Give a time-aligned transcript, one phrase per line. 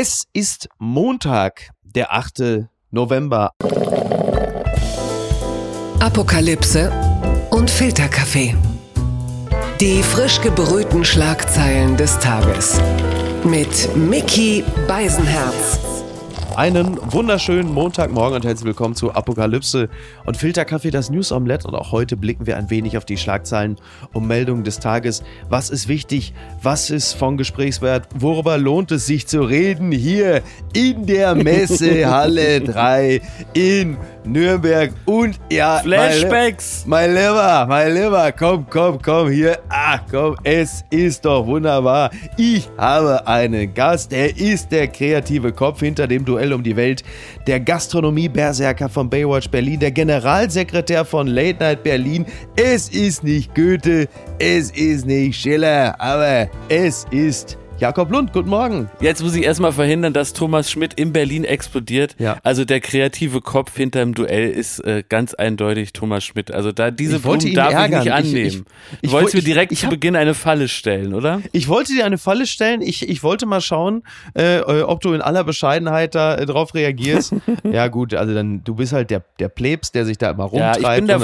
[0.00, 2.68] Es ist Montag, der 8.
[2.92, 3.50] November.
[5.98, 6.92] Apokalypse
[7.50, 8.54] und Filterkaffee.
[9.80, 12.80] Die frisch gebrühten Schlagzeilen des Tages.
[13.42, 15.80] Mit Mickey Beisenherz.
[16.58, 19.88] Einen wunderschönen Montagmorgen und herzlich willkommen zu Apokalypse
[20.26, 21.68] und Filterkaffee, das News Omelette.
[21.68, 23.76] Und auch heute blicken wir ein wenig auf die Schlagzeilen
[24.12, 25.22] und Meldungen des Tages.
[25.48, 26.34] Was ist wichtig?
[26.60, 28.08] Was ist von Gesprächswert?
[28.12, 29.92] Worüber lohnt es sich zu reden?
[29.92, 33.20] Hier in der Messehalle 3
[33.54, 33.96] in
[34.32, 36.84] Nürnberg und ja, Flashbacks.
[36.86, 39.58] Mein Lieber, mein Lieber, komm, komm, komm hier.
[39.68, 42.10] Ah, komm, es ist doch wunderbar.
[42.36, 44.12] Ich habe einen Gast.
[44.12, 47.02] Er ist der kreative Kopf hinter dem Duell um die Welt,
[47.46, 52.26] der Gastronomie-Berserker von Baywatch Berlin, der Generalsekretär von Late Night Berlin.
[52.56, 54.08] Es ist nicht Goethe,
[54.38, 58.90] es ist nicht Schiller, aber es ist Jakob Lund, guten Morgen.
[59.00, 62.16] Jetzt muss ich erstmal verhindern, dass Thomas Schmidt in Berlin explodiert.
[62.18, 62.38] Ja.
[62.42, 66.50] Also der kreative Kopf hinter dem Duell ist äh, ganz eindeutig Thomas Schmidt.
[66.50, 67.98] Also da diese wollte Blumen darf ärgern.
[68.00, 68.46] ich nicht annehmen.
[68.46, 71.14] Ich- ich- du ich wolltest woll- mir direkt ich- zu hab- Beginn eine Falle stellen,
[71.14, 71.40] oder?
[71.52, 72.82] Ich wollte dir eine Falle stellen.
[72.82, 74.02] Ich, ich wollte mal schauen,
[74.36, 77.32] äh, äh, ob du in aller Bescheidenheit da äh, drauf reagierst.
[77.62, 80.72] ja, gut, also dann, du bist halt der, der Plebs, der sich da immer Ja,
[80.72, 80.78] rumtreibt.
[80.80, 81.20] ich bin der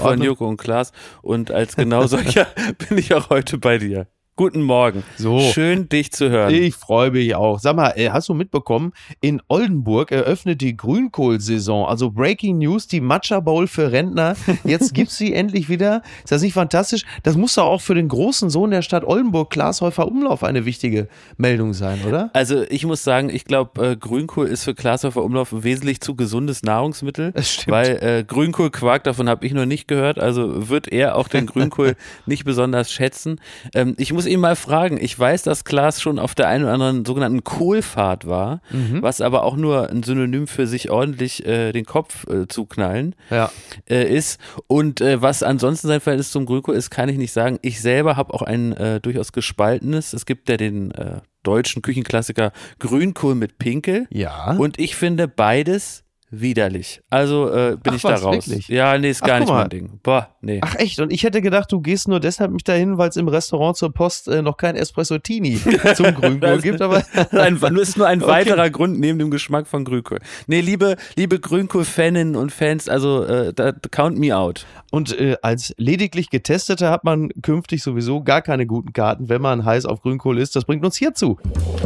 [0.00, 0.20] in von.
[0.26, 0.90] Joko und Klaas
[1.22, 2.48] und als genau solcher
[2.88, 4.08] bin ich auch heute bei dir.
[4.40, 5.04] Guten Morgen.
[5.18, 5.38] So.
[5.38, 6.54] Schön, dich zu hören.
[6.54, 7.58] Ich freue mich auch.
[7.58, 11.86] Sag mal, äh, hast du mitbekommen, in Oldenburg eröffnet die Grünkohlsaison.
[11.86, 14.36] Also Breaking News, die Matcha Bowl für Rentner.
[14.64, 16.00] Jetzt gibt's sie endlich wieder.
[16.24, 17.04] Ist das nicht fantastisch?
[17.22, 20.64] Das muss doch auch für den großen Sohn der Stadt Oldenburg, Klaas Häufer Umlauf, eine
[20.64, 22.30] wichtige Meldung sein, oder?
[22.32, 26.14] Also ich muss sagen, ich glaube, äh, Grünkohl ist für Glashäufer Umlauf ein wesentlich zu
[26.14, 27.32] gesundes Nahrungsmittel.
[27.32, 27.72] Das stimmt.
[27.72, 31.94] Weil äh, Grünkohlquark, davon habe ich noch nicht gehört, also wird er auch den Grünkohl
[32.24, 33.38] nicht besonders schätzen.
[33.74, 36.72] Ähm, ich muss ihn mal fragen, ich weiß, dass Klaas schon auf der einen oder
[36.74, 39.02] anderen sogenannten Kohlfahrt war, Mhm.
[39.02, 43.50] was aber auch nur ein Synonym für sich ordentlich äh, den Kopf äh, zuknallen Ja.
[43.88, 44.40] äh, ist.
[44.66, 47.58] Und äh, was ansonsten sein Verhältnis zum Grünkohl ist, kann ich nicht sagen.
[47.62, 50.12] Ich selber habe auch ein äh, durchaus gespaltenes.
[50.12, 54.06] Es gibt ja den äh, deutschen Küchenklassiker Grünkohl mit Pinkel.
[54.10, 54.56] Ja.
[54.56, 57.02] Und ich finde beides widerlich.
[57.10, 58.48] Also äh, bin Ach ich da was, raus.
[58.48, 58.68] wirklich?
[58.68, 60.00] Ja, nee, ist Ach, gar guck nicht mein Ding.
[60.02, 60.60] Boah, nee.
[60.62, 61.00] Ach echt?
[61.00, 63.92] Und ich hätte gedacht, du gehst nur deshalb mich dahin, weil es im Restaurant zur
[63.92, 65.60] Post äh, noch kein Espresso-Tini
[65.94, 66.80] zum Grünkohl gibt.
[66.80, 67.02] Aber
[67.32, 68.30] ein, nur ist nur ein Okay.
[68.30, 70.18] weiterer Grund neben dem Geschmack von Grünkohl.
[70.46, 74.66] Nee, liebe, liebe Grünkohl-Faninnen und Fans, also äh, da, count me out.
[74.90, 79.64] Und äh, als lediglich Getesteter hat man künftig sowieso gar keine guten Karten, wenn man
[79.64, 80.54] heiß auf Grünkohl ist.
[80.54, 81.38] Das bringt uns hierzu.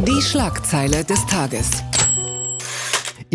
[0.07, 1.83] Die Schlagzeile des Tages.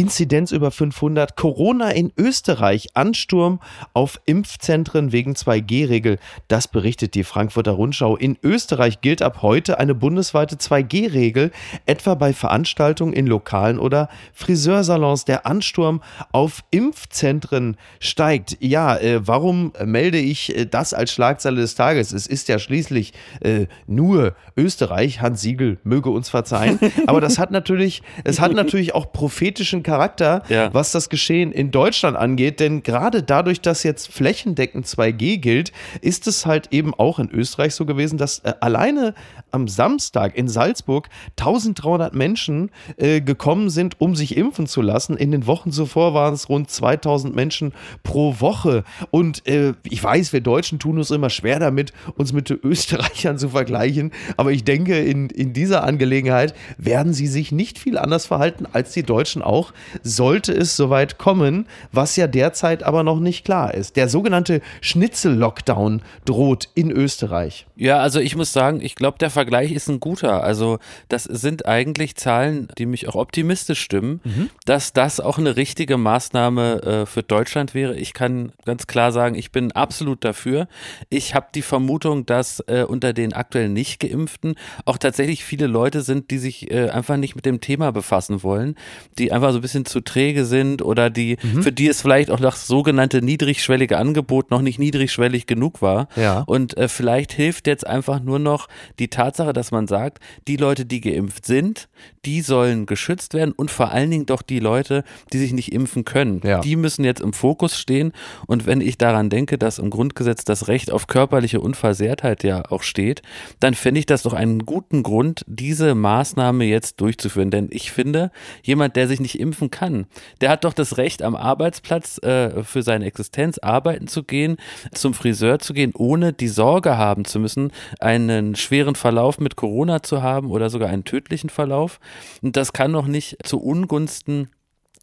[0.01, 3.61] Inzidenz über 500, Corona in Österreich, Ansturm
[3.93, 6.19] auf Impfzentren wegen 2G-Regel.
[6.49, 8.17] Das berichtet die Frankfurter Rundschau.
[8.17, 11.51] In Österreich gilt ab heute eine bundesweite 2G-Regel,
[11.85, 15.27] etwa bei Veranstaltungen in Lokalen oder Friseursalons.
[15.27, 16.01] Der Ansturm
[16.33, 18.57] auf Impfzentren steigt.
[18.61, 22.13] Ja, äh, warum melde ich äh, das als Schlagzeile des Tages?
[22.13, 25.21] Es ist ja schließlich äh, nur Österreich.
[25.21, 26.79] Hans Siegel möge uns verzeihen.
[27.07, 30.73] Aber das hat natürlich, es hat natürlich auch prophetischen Charakter, Ja.
[30.73, 32.61] was das Geschehen in Deutschland angeht.
[32.61, 37.75] Denn gerade dadurch, dass jetzt flächendeckend 2G gilt, ist es halt eben auch in Österreich
[37.75, 39.15] so gewesen, dass äh, alleine
[39.51, 41.09] am Samstag in Salzburg
[41.41, 45.17] 1300 Menschen äh, gekommen sind, um sich impfen zu lassen.
[45.17, 47.73] In den Wochen zuvor waren es rund 2000 Menschen
[48.05, 48.85] pro Woche.
[49.11, 53.39] Und äh, ich weiß, wir Deutschen tun uns immer schwer damit, uns mit den Österreichern
[53.39, 54.13] zu vergleichen.
[54.37, 58.93] Aber ich denke, in, in dieser Angelegenheit werden sie sich nicht viel anders verhalten als
[58.93, 59.70] die Deutschen auch,
[60.03, 63.97] sollte es soweit kommen, was ja derzeit aber noch nicht klar ist.
[63.97, 67.67] Der sogenannte Schnitzel-Lockdown droht in Österreich.
[67.77, 70.45] Ja, also ich muss sagen, ich glaube, der Vergleich ist ein guter.
[70.45, 74.21] Also das sind eigentlich Zahlen, die mich auch optimistisch stimmen,
[74.67, 77.97] dass das auch eine richtige Maßnahme äh, für Deutschland wäre.
[77.97, 80.69] Ich kann ganz klar sagen, ich bin absolut dafür.
[81.09, 86.03] Ich habe die Vermutung, dass äh, unter den aktuell nicht geimpften auch tatsächlich viele Leute
[86.03, 88.77] sind, die sich äh, einfach nicht mit dem Thema befassen wollen,
[89.19, 92.41] die einfach so ein bisschen zu träge sind oder die, für die es vielleicht auch
[92.41, 96.09] das sogenannte niedrigschwellige Angebot noch nicht niedrigschwellig genug war.
[96.17, 96.43] Ja.
[96.47, 98.69] Und äh, vielleicht hilft jetzt einfach nur noch
[98.99, 100.19] die Tatsache, dass man sagt,
[100.49, 101.89] die Leute, die geimpft sind,
[102.25, 106.05] die sollen geschützt werden und vor allen Dingen doch die Leute, die sich nicht impfen
[106.05, 106.41] können.
[106.45, 106.61] Ja.
[106.61, 108.13] Die müssen jetzt im Fokus stehen.
[108.47, 112.83] Und wenn ich daran denke, dass im Grundgesetz das Recht auf körperliche Unversehrtheit ja auch
[112.83, 113.23] steht,
[113.59, 117.51] dann fände ich das doch einen guten Grund, diese Maßnahme jetzt durchzuführen.
[117.51, 118.31] Denn ich finde,
[118.63, 120.07] jemand, der sich nicht impfen impfen kann,
[120.41, 124.57] der hat doch das Recht, am Arbeitsplatz äh, für seine Existenz arbeiten zu gehen,
[124.93, 130.03] zum Friseur zu gehen, ohne die Sorge haben zu müssen, einen schweren Verlauf mit Corona
[130.03, 131.99] zu haben oder sogar einen tödlichen Verlauf.
[132.43, 134.49] Und das kann doch nicht zu Ungunsten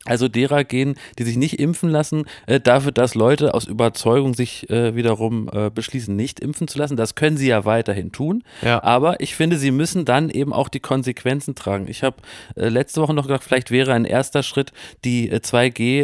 [0.07, 4.69] also derer gehen, die sich nicht impfen lassen, äh, dafür, dass Leute aus Überzeugung sich
[4.69, 6.97] äh, wiederum äh, beschließen, nicht impfen zu lassen.
[6.97, 8.43] Das können sie ja weiterhin tun.
[8.61, 8.81] Ja.
[8.83, 11.87] Aber ich finde, sie müssen dann eben auch die Konsequenzen tragen.
[11.87, 12.17] Ich habe
[12.55, 14.71] äh, letzte Woche noch gedacht, vielleicht wäre ein erster Schritt
[15.05, 15.39] die äh,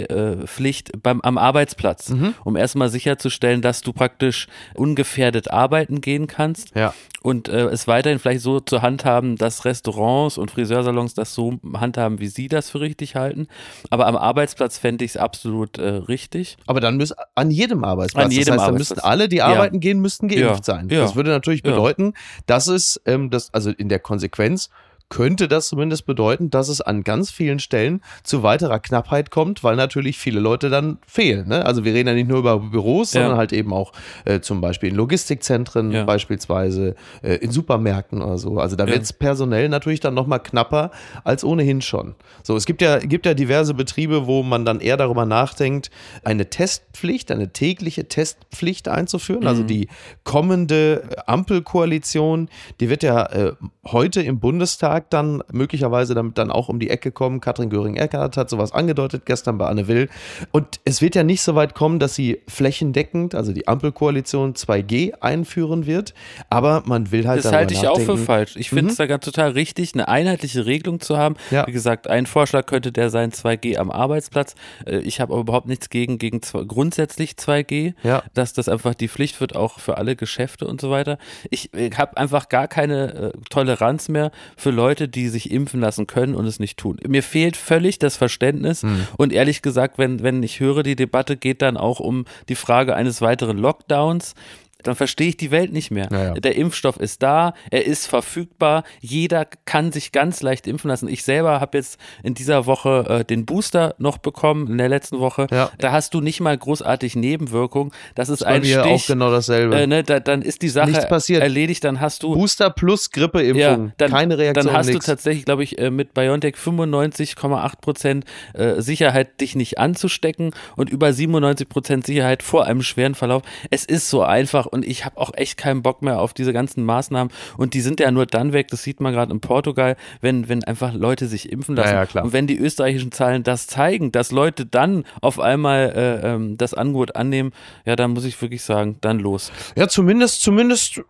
[0.04, 2.34] 2G-Pflicht beim am Arbeitsplatz, Mhm.
[2.44, 6.94] um erstmal sicherzustellen, dass du praktisch ungefährdet arbeiten gehen kannst Ja.
[7.22, 12.20] und äh, es weiterhin vielleicht so zu handhaben, dass Restaurants und Friseursalons das so handhaben,
[12.20, 13.48] wie sie das für richtig halten.
[13.94, 16.58] Aber am Arbeitsplatz fände ich es absolut äh, richtig.
[16.66, 18.26] Aber dann müssen an jedem Arbeitsplatz.
[18.26, 18.98] An jedem das heißt, dann Arbeitsplatz.
[18.98, 19.46] müssten alle, die Ja.
[19.46, 20.64] arbeiten gehen, müssten geimpft Ja.
[20.64, 20.90] sein.
[20.90, 21.02] Ja.
[21.02, 21.70] Das würde natürlich Ja.
[21.70, 22.14] bedeuten,
[22.48, 24.72] dass es, ähm, das, also in der Konsequenz
[25.10, 29.76] könnte das zumindest bedeuten, dass es an ganz vielen Stellen zu weiterer Knappheit kommt, weil
[29.76, 31.48] natürlich viele Leute dann fehlen.
[31.50, 31.64] Ne?
[31.66, 33.22] Also wir reden ja nicht nur über Büros, Ja.
[33.22, 33.92] sondern halt eben auch
[34.26, 36.04] äh, zum Beispiel in Logistikzentren, Ja.
[36.06, 38.58] beispielsweise äh, in Supermärkten oder so.
[38.58, 38.92] Also da Ja.
[38.94, 40.90] wird es personell natürlich dann nochmal knapper
[41.24, 42.16] als ohnehin schon.
[42.42, 45.92] So, es gibt ja, gibt ja diverse Betriebe, wo man dann eher darüber nachdenkt,
[46.24, 49.46] eine Testpflicht, eine tägliche Testpflicht einzuführen.
[49.46, 49.90] Also die
[50.24, 52.50] kommende Ampelkoalition,
[52.80, 53.54] die wird ja äh,
[53.86, 57.42] heute im Bundestag dann möglicherweise damit dann auch um die Ecke kommen.
[57.42, 60.10] Katrin Göring-Eckardt hat sowas angedeutet gestern bei Anne Will.
[60.52, 65.14] Und es wird ja nicht so weit kommen, dass sie flächendeckend, also die Ampelkoalition 2G
[65.22, 66.14] einführen wird.
[66.50, 68.56] Aber man will halt Das halte ich auch für falsch.
[68.56, 71.36] Ich finde es da ganz total richtig, eine einheitliche Regelung zu haben.
[71.52, 71.68] Ja.
[71.68, 74.56] Wie gesagt, ein Vorschlag könnte der sein, 2G am Arbeitsplatz.
[74.86, 78.24] Äh, Ich habe aber überhaupt nichts gegen, gegen grundsätzlich 2G, Ja.
[78.34, 81.18] dass das einfach die Pflicht wird, auch für alle Geschäfte und so weiter.
[81.50, 86.36] Ich habe einfach gar keine äh, Toleranz mehr für Leute, die sich impfen lassen können
[86.36, 86.98] und es nicht tun.
[87.08, 89.08] Mir fehlt völlig das Verständnis Hm.
[89.18, 92.96] und ehrlich gesagt, wenn, wenn ich höre, die Debatte geht dann auch um die Frage
[92.96, 94.36] eines weiteren Lockdowns,
[94.84, 96.08] dann verstehe ich die Welt nicht mehr.
[96.12, 96.34] Ja, ja.
[96.34, 101.08] Der Impfstoff ist da, er ist verfügbar, jeder kann sich ganz leicht impfen lassen.
[101.08, 105.20] Ich selber habe jetzt in dieser Woche äh, den Booster noch bekommen, in der letzten
[105.20, 105.48] Woche.
[105.52, 105.70] Ja.
[105.78, 107.92] Da hast du nicht mal großartig Nebenwirkungen.
[108.16, 108.92] Das ist Bei ein mir Stich.
[108.92, 109.76] auch genau dasselbe.
[109.76, 110.92] äh, ne, da, dann ist die Sache
[111.30, 113.58] erledigt, dann hast du Booster plus Grippeimpfung.
[113.60, 115.06] ja, dann, Keine Reaktion, Dann hast nix.
[115.06, 120.90] du tatsächlich, glaube ich, äh, mit BioNTech 95,8 Prozent äh, Sicherheit, dich nicht anzustecken und
[120.90, 123.44] über 97 Prozent Sicherheit vor einem schweren Verlauf.
[123.70, 126.84] Es ist so einfach und ich habe auch echt keinen Bock mehr auf diese ganzen
[126.84, 130.50] Maßnahmen und die sind ja nur dann weg, das sieht man gerade in Portugal, wenn,
[130.50, 131.94] wenn einfach Leute sich impfen lassen.
[131.94, 132.26] Ja, ja, klar.
[132.26, 136.74] Und wenn die österreichischen Zahlen das zeigen, dass Leute dann auf einmal äh, ähm, das
[136.74, 137.52] Angebot annehmen,
[137.86, 139.52] ja, dann muss ich wirklich sagen, dann los.
[139.76, 141.02] Ja, zumindest, zumindest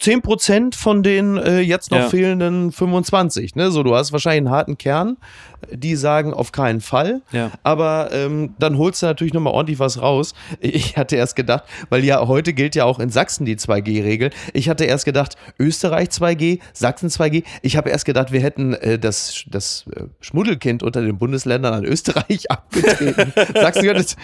[0.00, 2.08] 10% von den äh, jetzt noch Ja.
[2.08, 3.54] fehlenden 25.
[3.56, 3.70] Ne?
[3.70, 5.16] So, du hast wahrscheinlich einen harten Kern,
[5.72, 7.20] die sagen auf keinen Fall.
[7.32, 7.50] Ja.
[7.62, 10.34] Aber ähm, dann holst du natürlich nochmal ordentlich was raus.
[10.60, 14.30] Ich hatte erst gedacht, weil ja heute gilt ja auch in Sachsen die 2G-Regel.
[14.52, 17.42] Ich hatte erst gedacht, Österreich 2G, Sachsen 2G.
[17.62, 21.84] Ich habe erst gedacht, wir hätten äh, das, das äh, Schmuddelkind unter den Bundesländern an
[21.84, 23.32] Österreich abgetreten.
[23.54, 24.16] Sachsen gehört.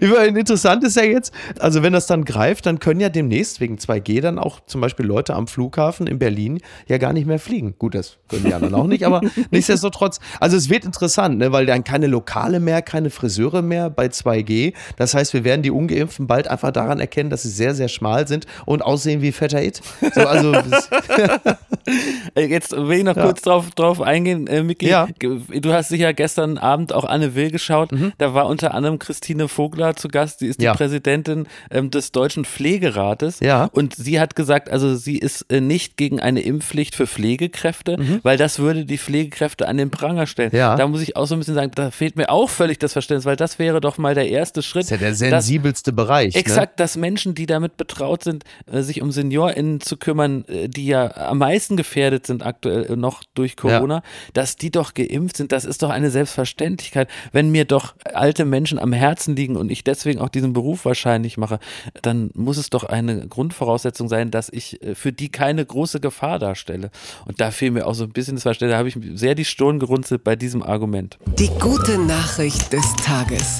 [0.00, 3.76] Immerhin interessant ist ja jetzt, also wenn das dann greift, dann können ja demnächst wegen
[3.76, 7.74] 2G dann auch zum Beispiel Leute am Flughafen in Berlin ja gar nicht mehr fliegen.
[7.78, 9.20] Gut, das können die anderen auch nicht, aber
[9.50, 10.20] nichtsdestotrotz.
[10.40, 14.72] Also es wird interessant, ne, weil dann keine Lokale mehr, keine Friseure mehr bei 2G.
[14.96, 18.26] Das heißt, wir werden die Ungeimpften bald einfach daran erkennen, dass sie sehr, sehr schmal
[18.28, 19.80] sind und aussehen wie fetter It.
[20.14, 20.54] So, also
[22.36, 23.22] Jetzt will ich noch Ja.
[23.24, 24.88] kurz drauf, drauf eingehen, äh, Miki.
[24.88, 25.06] Ja.
[25.22, 25.44] Mhm.
[25.60, 27.90] Du hast sicher gestern Abend auch Anne Will geschaut.
[28.18, 30.40] Da war unter anderem Christine Vogler zu Gast.
[30.40, 30.72] Sie ist Ja.
[30.72, 33.40] die Präsidentin ähm, des Deutschen Pflegerates.
[33.40, 33.68] Ja.
[33.72, 38.36] Und sie hat gesagt, also sie ist äh, nicht gegen eine Impfpflicht für Pflegekräfte, weil
[38.38, 40.50] das würde die Pflegekräfte an den Pranger stellen.
[40.52, 40.58] Mhm.
[40.58, 40.76] Ja.
[40.76, 43.24] Da muss ich auch so ein bisschen sagen, da fehlt mir auch völlig das Verständnis,
[43.26, 44.84] weil das wäre doch mal der erste Schritt.
[44.84, 46.34] ist ja der dass- sensibelste Bereich.
[46.34, 46.40] Ne?
[46.40, 50.86] Exakt, dass Menschen, die damit betraut sind, äh, sich um SeniorInnen zu kümmern, äh, die
[50.86, 55.52] ja am meisten gefährdet sind aktuell äh, noch durch Corona, dass die doch geimpft sind,
[55.52, 57.08] das ist doch eine Selbstverständlichkeit.
[57.32, 61.36] Wenn mir doch alte Menschen am Herzen liegen und ich deswegen auch diesen Beruf wahrscheinlich
[61.36, 61.58] mache,
[62.02, 66.38] dann muss es doch eine Grundvoraussetzung sein, dass ich äh, für die keine große Gefahr
[66.38, 66.90] darstelle.
[67.26, 69.44] Und da fehlt mir auch so ein bisschen das Verständnis, da habe ich sehr die
[69.44, 71.18] Stirn gerunzelt bei diesem Argument.
[71.38, 73.58] Die gute Nachricht des Tages.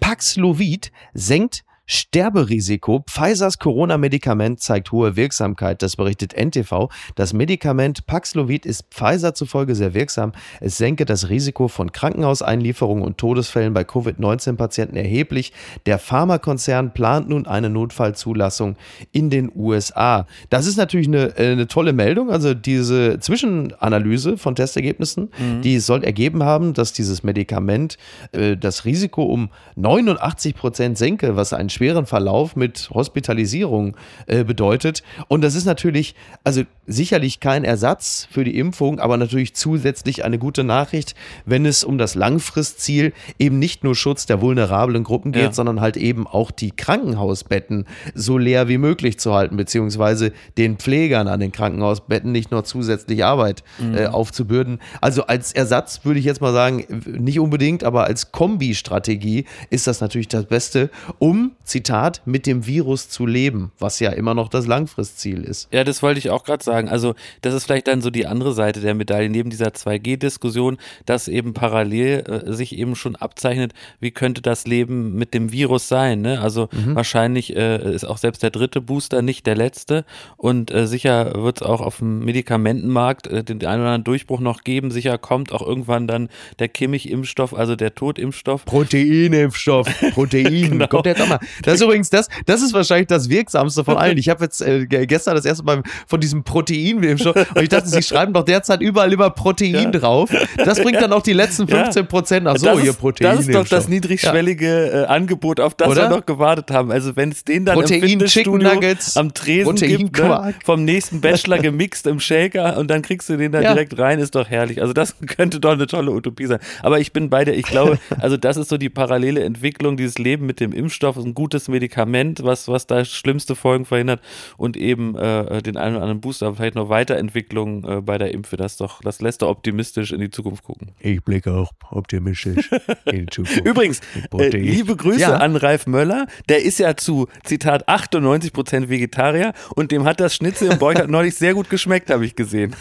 [0.00, 3.02] Paxlovid senkt Sterberisiko.
[3.08, 5.82] Pfizers Corona-Medikament zeigt hohe Wirksamkeit.
[5.82, 6.90] Das berichtet NTV.
[7.14, 10.32] Das Medikament Paxlovid ist Pfizer zufolge sehr wirksam.
[10.60, 15.54] Es senke das Risiko von Krankenhauseinlieferungen und Todesfällen bei Covid-19-Patienten erheblich.
[15.86, 18.76] Der Pharmakonzern plant nun eine Notfallzulassung
[19.12, 20.26] in den USA.
[20.50, 22.30] Das ist natürlich eine, äh, eine tolle Meldung.
[22.30, 25.62] Also diese Zwischenanalyse von Testergebnissen, mhm.
[25.62, 27.96] die soll ergeben haben, dass dieses Medikament
[28.32, 35.04] äh, das Risiko um 89 Prozent senke, was einen schweren Verlauf mit Hospitalisierung äh, bedeutet.
[35.28, 40.38] Und das ist natürlich, also sicherlich kein Ersatz für die Impfung, aber natürlich zusätzlich eine
[40.38, 41.14] gute Nachricht,
[41.46, 45.52] wenn es um das Langfristziel eben nicht nur Schutz der vulnerablen Gruppen geht, ja.
[45.52, 51.28] sondern halt eben auch die Krankenhausbetten so leer wie möglich zu halten, beziehungsweise den Pflegern
[51.28, 53.96] an den Krankenhausbetten nicht nur zusätzlich Arbeit mhm.
[53.96, 54.80] äh, aufzubürden.
[55.00, 60.00] Also als Ersatz würde ich jetzt mal sagen, nicht unbedingt, aber als Kombi-Strategie ist das
[60.00, 64.66] natürlich das Beste, um Zitat, mit dem Virus zu leben, was ja immer noch das
[64.66, 65.68] Langfristziel ist.
[65.72, 66.88] Ja, das wollte ich auch gerade sagen.
[66.88, 71.28] Also, das ist vielleicht dann so die andere Seite der Medaille, neben dieser 2G-Diskussion, dass
[71.28, 76.22] eben parallel äh, sich eben schon abzeichnet, wie könnte das Leben mit dem Virus sein.
[76.22, 76.40] Ne?
[76.40, 76.94] Also, mhm.
[76.94, 80.04] wahrscheinlich äh, ist auch selbst der dritte Booster nicht der letzte
[80.36, 84.40] und äh, sicher wird es auch auf dem Medikamentenmarkt äh, den einen oder anderen Durchbruch
[84.40, 84.90] noch geben.
[84.90, 88.64] Sicher kommt auch irgendwann dann der Kimmich-Impfstoff, also der Totimpfstoff.
[88.64, 90.44] Proteinimpfstoff, Protein.
[90.70, 90.86] genau.
[90.86, 91.40] Kommt jetzt auch mal.
[91.62, 94.18] Das ist übrigens das, das ist wahrscheinlich das wirksamste von allen.
[94.18, 98.02] Ich habe jetzt äh, gestern das erste Mal von diesem Protein und ich dachte, sie
[98.02, 99.90] schreiben doch derzeit überall immer Protein ja.
[99.90, 100.30] drauf.
[100.56, 102.46] Das bringt dann auch die letzten 15 Prozent.
[102.46, 103.36] Ach so, das hier Protein.
[103.36, 106.02] Das ist doch das niedrigschwellige äh, Angebot, auf das Oder?
[106.02, 106.90] wir noch gewartet haben.
[106.90, 111.20] Also wenn es den dann Protein, im Fitnessstudio Nuggets, am Tresen gibt, ne, vom nächsten
[111.20, 113.72] Bachelor gemixt im Shaker und dann kriegst du den da ja.
[113.72, 114.80] direkt rein, ist doch herrlich.
[114.80, 116.58] Also das könnte doch eine tolle Utopie sein.
[116.82, 120.18] Aber ich bin bei dir, ich glaube, also das ist so die parallele Entwicklung, dieses
[120.18, 124.20] Leben mit dem Impfstoff, ist ein gutes Medikament, was, was da schlimmste Folgen verhindert
[124.56, 128.56] und eben äh, den einen oder anderen Booster, vielleicht noch Weiterentwicklung äh, bei der Impfe.
[128.56, 130.90] Das doch, das lässt doch optimistisch in die Zukunft gucken.
[130.98, 132.68] Ich blicke auch optimistisch
[133.04, 133.64] in die Zukunft.
[133.64, 134.00] Übrigens,
[134.36, 135.36] äh, liebe Grüße ja.
[135.36, 140.34] an Ralf Möller, der ist ja zu, Zitat, 98 Prozent Vegetarier und dem hat das
[140.34, 142.74] Schnitzel im Beuch neulich sehr gut geschmeckt, habe ich gesehen.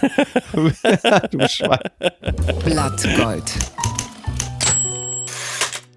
[0.53, 1.77] du Schwein.
[2.65, 3.53] Blattgold.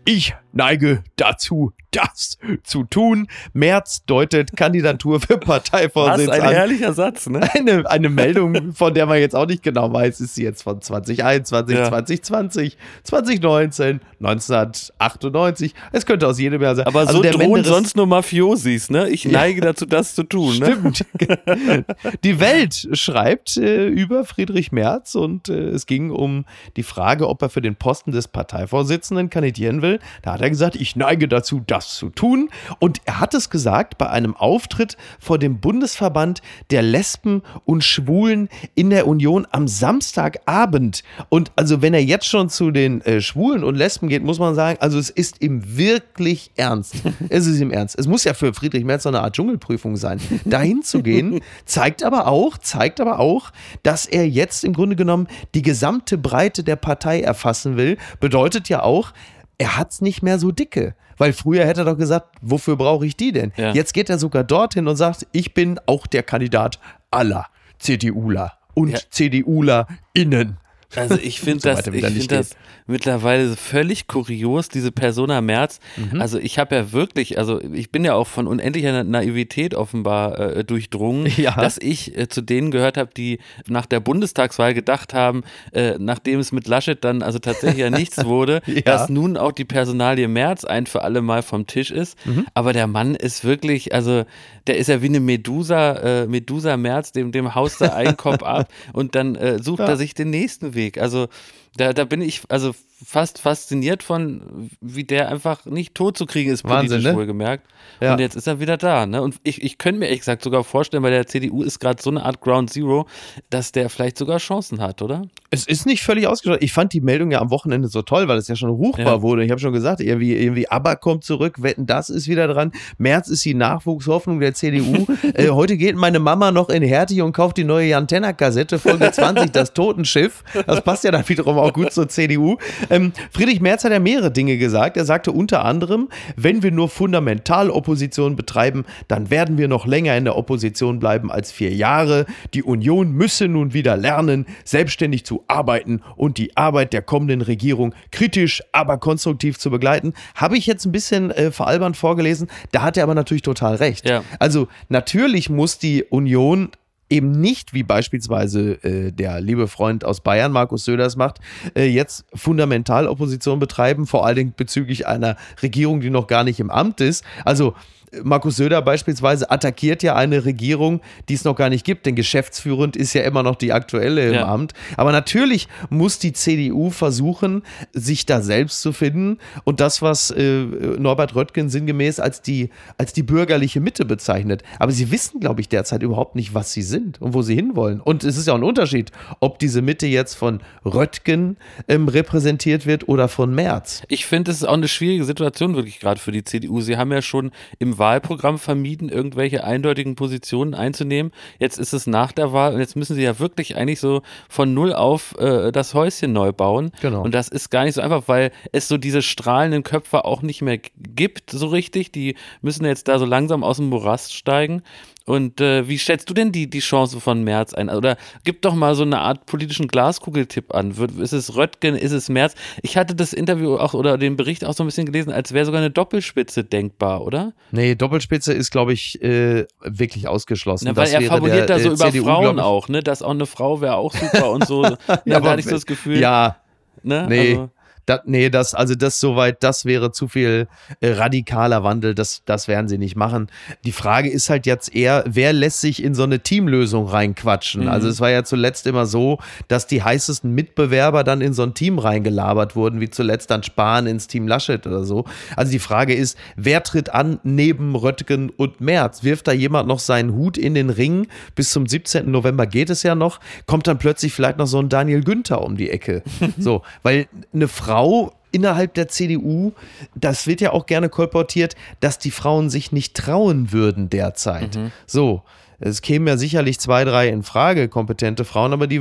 [0.05, 3.27] Ich neige dazu, das zu tun.
[3.53, 6.53] März deutet Kandidatur für Parteivorsitz Was ein an.
[6.53, 7.41] herrlicher Satz, ne?
[7.55, 10.81] Eine, eine Meldung, von der man jetzt auch nicht genau weiß, ist sie jetzt von
[10.81, 11.89] 2021, ja.
[11.89, 15.75] 2020, 2019, 1998.
[15.93, 16.87] Es könnte aus jedem Jahr sein.
[16.87, 19.09] Aber also so der drohen sonst nur Mafiosis, ne?
[19.09, 20.59] Ich neige dazu, das zu tun.
[20.59, 20.67] Ne?
[20.95, 21.05] Stimmt.
[22.25, 26.45] die Welt schreibt äh, über Friedrich Merz und äh, es ging um
[26.77, 29.99] die Frage, ob er für den Posten des Parteivorsitzenden kandidieren will.
[30.23, 32.51] Da hat er gesagt, ich neige dazu, das zu tun.
[32.79, 38.49] Und er hat es gesagt bei einem Auftritt vor dem Bundesverband der Lesben und Schwulen
[38.75, 41.03] in der Union am Samstagabend.
[41.29, 44.55] Und also wenn er jetzt schon zu den äh, Schwulen und Lesben geht, muss man
[44.55, 46.95] sagen, also es ist ihm wirklich ernst.
[47.29, 47.99] es ist ihm ernst.
[47.99, 50.21] Es muss ja für Friedrich Merz so eine Art Dschungelprüfung sein.
[50.45, 53.51] Dahin zu gehen, zeigt aber auch, zeigt aber auch,
[53.83, 57.97] dass er jetzt im Grunde genommen die gesamte Breite der Partei erfassen will.
[58.21, 59.13] Bedeutet ja auch,
[59.61, 60.95] er hat's nicht mehr so dicke.
[61.19, 63.53] Weil früher hätte er doch gesagt, wofür brauche ich die denn?
[63.59, 63.75] Ja.
[63.75, 67.47] Jetzt geht er sogar dorthin und sagt, ich bin auch der Kandidat aller
[67.79, 68.99] CDUler und ja.
[69.11, 70.57] CDUler innen.
[70.97, 72.57] Also ich finde das, ich find das
[72.87, 75.79] mittlerweile völlig kurios, diese Persona Merz.
[75.97, 76.21] Mhm.
[76.21, 80.65] Also ich habe ja wirklich, also ich bin ja auch von unendlicher Naivität offenbar äh,
[80.65, 81.55] durchdrungen, ja.
[81.55, 85.43] dass ich äh, zu denen gehört habe, die nach der Bundestagswahl gedacht haben,
[85.73, 88.81] äh, nachdem es mit Laschet dann also tatsächlich ja nichts wurde, ja.
[88.83, 92.19] dass nun auch die Personalie Merz ein für alle Mal vom Tisch ist.
[92.27, 92.47] Mhm.
[92.55, 94.25] Aber der Mann ist wirklich, also
[94.67, 98.43] der ist ja wie eine Medusa, äh, Medusa Merz, dem, dem haust er einen Kopf
[98.43, 99.87] ab und dann äh, sucht ja.
[99.87, 100.80] er sich den nächsten Weg.
[101.01, 101.29] Also
[101.77, 102.75] da, da bin ich also
[103.05, 107.17] fast fasziniert von, wie der einfach nicht tot zu kriegen ist, politisch Wahnsinn, ne?
[107.17, 107.67] wohlgemerkt.
[108.01, 108.13] Ja.
[108.13, 109.07] Und jetzt ist er wieder da.
[109.07, 109.23] Ne?
[109.23, 112.11] Und ich, ich könnte mir ehrlich gesagt sogar vorstellen, bei der CDU ist gerade so
[112.11, 113.07] eine Art Ground Zero,
[113.49, 115.23] dass der vielleicht sogar Chancen hat, oder?
[115.51, 116.63] Es ist nicht völlig ausgeschlossen.
[116.63, 119.23] Ich fand die Meldung ja am Wochenende so toll, weil es ja schon ruchbar ja.
[119.23, 119.45] wurde.
[119.45, 122.73] Ich habe schon gesagt, irgendwie, irgendwie ABBA kommt zurück, Wetten, das ist wieder dran.
[122.99, 125.07] März ist die Nachwuchshoffnung der CDU.
[125.35, 129.51] äh, heute geht meine Mama noch in Hertie und kauft die neue Jantenna-Kassette, Folge 20,
[129.53, 130.45] das Totenschiff.
[130.67, 132.57] Das passt ja dann wiederum auch gut zur CDU.
[132.89, 134.97] Ähm, Friedrich Merz hat ja mehrere Dinge gesagt.
[134.97, 140.17] Er sagte unter anderem, wenn wir nur fundamental Opposition betreiben, dann werden wir noch länger
[140.17, 142.27] in der Opposition bleiben als vier Jahre.
[142.55, 147.95] Die Union müsse nun wieder lernen, selbstständig zu arbeiten und die Arbeit der kommenden Regierung
[148.11, 150.15] kritisch, aber konstruktiv zu begleiten.
[150.35, 152.49] Habe ich jetzt ein bisschen äh, veralbernd vorgelesen.
[152.73, 154.09] Da hat er aber natürlich total recht.
[154.09, 154.25] Ja.
[154.39, 156.71] Also natürlich muss die Union
[157.11, 161.41] eben nicht, wie beispielsweise äh, der liebe Freund aus Bayern, Markus Söders, macht,
[161.77, 166.61] äh, jetzt fundamental Opposition betreiben, vor allen Dingen bezüglich einer Regierung, die noch gar nicht
[166.61, 167.25] im Amt ist.
[167.45, 167.75] Also
[168.23, 172.97] Markus Söder beispielsweise attackiert ja eine Regierung, die es noch gar nicht gibt, denn geschäftsführend
[172.97, 174.49] ist ja immer noch die aktuelle im ja.
[174.49, 174.73] Amt.
[174.97, 177.63] Aber natürlich muss die CDU versuchen,
[177.93, 183.13] sich da selbst zu finden und das, was äh, Norbert Röttgen sinngemäß als die, als
[183.13, 184.63] die bürgerliche Mitte bezeichnet.
[184.79, 188.01] Aber sie wissen, glaube ich, derzeit überhaupt nicht, was sie sind und wo sie hinwollen.
[188.01, 192.87] Und es ist ja auch ein Unterschied, ob diese Mitte jetzt von Röttgen ähm, repräsentiert
[192.87, 194.03] wird oder von Merz.
[194.09, 196.81] Ich finde, es ist auch eine schwierige Situation wirklich gerade für die CDU.
[196.81, 201.31] Sie haben ja schon im Wahlprogramm vermieden, irgendwelche eindeutigen Positionen einzunehmen.
[201.61, 204.75] Jetzt ist es nach der Wahl und jetzt müssen sie ja wirklich eigentlich so von
[204.75, 206.91] null auf äh, das Häuschen neu bauen.
[207.01, 207.23] Genau.
[207.23, 210.63] Und das ist gar nicht so einfach, weil es so diese strahlenden Köpfe auch nicht
[210.63, 212.11] mehr gibt, so richtig.
[212.11, 214.83] Die müssen jetzt da so langsam aus dem Morast steigen.
[215.31, 217.89] Und äh, wie schätzt du denn die, die Chance von Merz ein?
[217.89, 220.91] Oder gib doch mal so eine Art politischen Glaskugeltipp an.
[221.21, 222.57] Ist es Röttgen, ist es Merz?
[222.83, 225.67] Ich hatte das Interview auch oder den Bericht auch so ein bisschen gelesen, als wäre
[225.67, 227.53] sogar eine Doppelspitze denkbar, oder?
[227.71, 230.87] Nee, Doppelspitze ist, glaube ich, äh, wirklich ausgeschlossen.
[230.87, 233.01] Na, weil das er fabuliert der, da so äh, über CDU, Frauen auch, ne?
[233.01, 234.83] Dass auch eine Frau wäre auch super und so.
[235.25, 236.19] ja, da hatte ich so das Gefühl.
[236.19, 236.57] Ja.
[237.05, 237.27] Ne?
[237.29, 237.51] Nee.
[237.51, 237.71] Also,
[238.07, 240.69] das, nee, das, also das soweit, das wäre zu viel
[241.01, 243.49] äh, radikaler Wandel, das, das werden sie nicht machen.
[243.85, 247.83] Die Frage ist halt jetzt eher, wer lässt sich in so eine Teamlösung reinquatschen?
[247.85, 247.89] Mhm.
[247.89, 249.39] Also es war ja zuletzt immer so,
[249.69, 254.07] dass die heißesten Mitbewerber dann in so ein Team reingelabert wurden, wie zuletzt dann Spahn
[254.07, 255.25] ins Team Laschet oder so.
[255.57, 259.23] Also die Frage ist, wer tritt an neben Röttgen und Merz?
[259.23, 261.29] Wirft da jemand noch seinen Hut in den Ring?
[261.55, 262.31] Bis zum 17.
[262.31, 263.41] November geht es ja noch.
[263.67, 266.23] Kommt dann plötzlich vielleicht noch so ein Daniel Günther um die Ecke.
[266.59, 269.73] so, weil eine Frau Frau innerhalb der CDU,
[270.15, 274.77] das wird ja auch gerne kolportiert, dass die Frauen sich nicht trauen würden derzeit.
[274.77, 274.93] Mhm.
[275.07, 275.43] So,
[275.81, 279.01] es kämen ja sicherlich zwei, drei in Frage, kompetente Frauen, aber die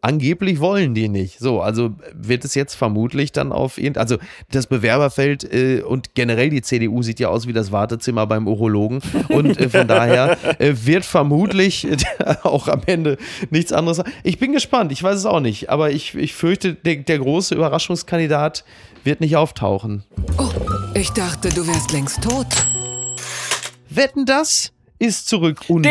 [0.00, 1.38] angeblich wollen die nicht.
[1.38, 4.16] So, also wird es jetzt vermutlich dann auf irgend, also
[4.50, 9.00] das Bewerberfeld äh, und generell die CDU sieht ja aus wie das Wartezimmer beim Urologen
[9.28, 11.86] und äh, von daher äh, wird vermutlich
[12.42, 13.18] auch am Ende
[13.50, 14.02] nichts anderes.
[14.22, 17.54] Ich bin gespannt, ich weiß es auch nicht, aber ich, ich fürchte, der, der große
[17.54, 18.64] Überraschungskandidat
[19.04, 20.04] wird nicht auftauchen.
[20.38, 20.48] Oh,
[20.94, 22.46] ich dachte, du wärst längst tot.
[23.90, 24.73] Wetten das?
[24.98, 25.84] Ist zurück und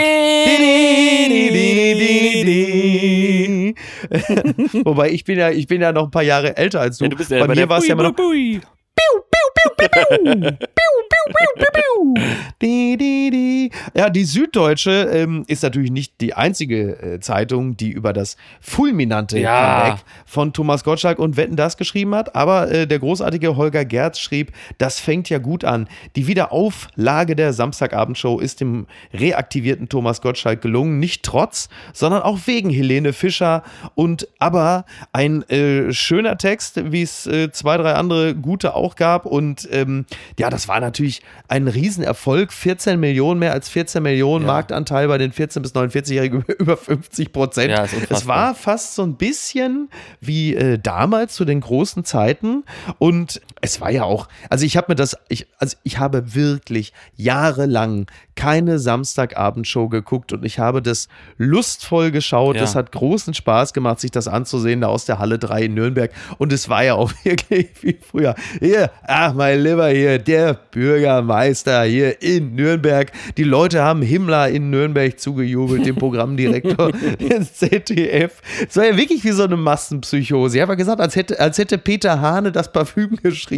[4.85, 7.05] wobei ich bin ja ich bin ja noch ein paar Jahre älter als du.
[7.05, 8.15] Ja, du bist ja bei mir war es ja immer noch
[13.93, 19.39] ja, die Süddeutsche ähm, ist natürlich nicht die einzige äh, Zeitung, die über das fulminante
[19.39, 19.81] ja.
[19.81, 22.35] Comeback von Thomas Gottschalk und Wetten das geschrieben hat.
[22.35, 25.87] Aber äh, der großartige Holger Gerz schrieb, das fängt ja gut an.
[26.15, 30.99] Die Wiederauflage der Samstagabendshow ist dem reaktivierten Thomas Gottschalk gelungen.
[30.99, 33.63] Nicht trotz, sondern auch wegen Helene Fischer.
[33.95, 39.25] Und aber ein äh, schöner Text, wie es äh, zwei, drei andere gute auch gab.
[39.25, 40.05] Und ähm,
[40.37, 41.12] ja, das war natürlich
[41.47, 42.51] ein Riesenerfolg.
[42.51, 44.51] 14 Millionen, mehr als 14 Millionen ja.
[44.51, 47.71] Marktanteil bei den 14- bis 49-Jährigen über 50 Prozent.
[47.71, 49.89] Ja, es war fast so ein bisschen
[50.21, 52.63] wie äh, damals zu den großen Zeiten.
[52.97, 56.91] Und es war ja auch, also ich habe mir das, ich, also ich habe wirklich
[57.15, 62.57] jahrelang keine Samstagabendshow geguckt und ich habe das lustvoll geschaut.
[62.57, 62.79] Es ja.
[62.79, 66.11] hat großen Spaß gemacht, sich das anzusehen, da aus der Halle 3 in Nürnberg.
[66.39, 68.35] Und es war ja auch wirklich wie früher.
[68.59, 73.13] Hier, ach, mein Lieber, hier, der Bürgermeister hier in Nürnberg.
[73.37, 78.41] Die Leute haben Himmler in Nürnberg zugejubelt, dem Programmdirektor ins ZDF.
[78.67, 80.57] Es war ja wirklich wie so eine Massenpsychose.
[80.57, 83.52] Ich habe ja gesagt, als hätte, als hätte Peter Hane das Parfüm geschrieben.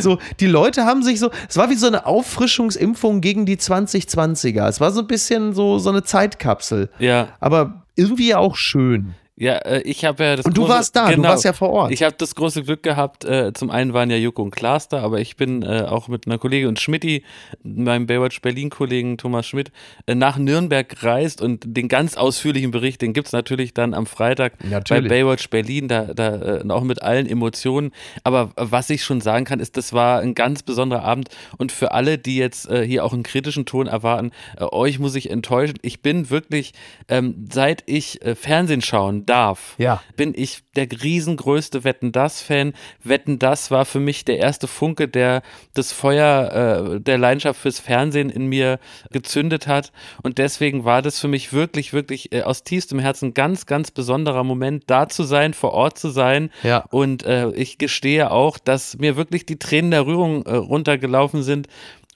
[0.00, 4.68] So, die Leute haben sich so, es war wie so eine Auffrischungsimpfung gegen die 2020er.
[4.68, 6.90] Es war so ein bisschen so, so eine Zeitkapsel.
[6.98, 7.28] Ja.
[7.40, 9.14] Aber irgendwie auch schön.
[9.40, 11.52] Ja, äh, ich habe ja das Und du große, warst da, genau, du warst ja
[11.52, 11.92] vor Ort.
[11.92, 15.00] Ich habe das große Glück gehabt, äh, zum einen waren ja Joko und Klaas da,
[15.00, 17.22] aber ich bin äh, auch mit einer Kollegin und Schmidti,
[17.62, 19.70] meinem Baywatch Berlin-Kollegen Thomas Schmidt,
[20.06, 24.54] äh, nach Nürnberg gereist und den ganz ausführlichen Bericht, den gibt's natürlich dann am Freitag
[24.64, 25.04] natürlich.
[25.04, 27.92] bei Baywatch Berlin, da, da äh, auch mit allen Emotionen.
[28.24, 31.92] Aber was ich schon sagen kann, ist, das war ein ganz besonderer Abend und für
[31.92, 35.78] alle, die jetzt äh, hier auch einen kritischen Ton erwarten, euch muss ich enttäuschen.
[35.82, 36.72] Ich bin wirklich,
[37.08, 40.02] ähm, seit ich Fernsehen schauen darf, Ja.
[40.16, 42.72] bin ich der riesengrößte Wetten das Fan.
[43.02, 45.42] Wetten das war für mich der erste Funke, der
[45.74, 48.78] das Feuer äh, der Leidenschaft fürs Fernsehen in mir
[49.10, 53.34] gezündet hat und deswegen war das für mich wirklich wirklich äh, aus tiefstem Herzen ein
[53.34, 56.84] ganz ganz besonderer Moment, da zu sein, vor Ort zu sein Ja.
[56.90, 61.66] und äh, ich gestehe auch, dass mir wirklich die Tränen der Rührung äh, runtergelaufen sind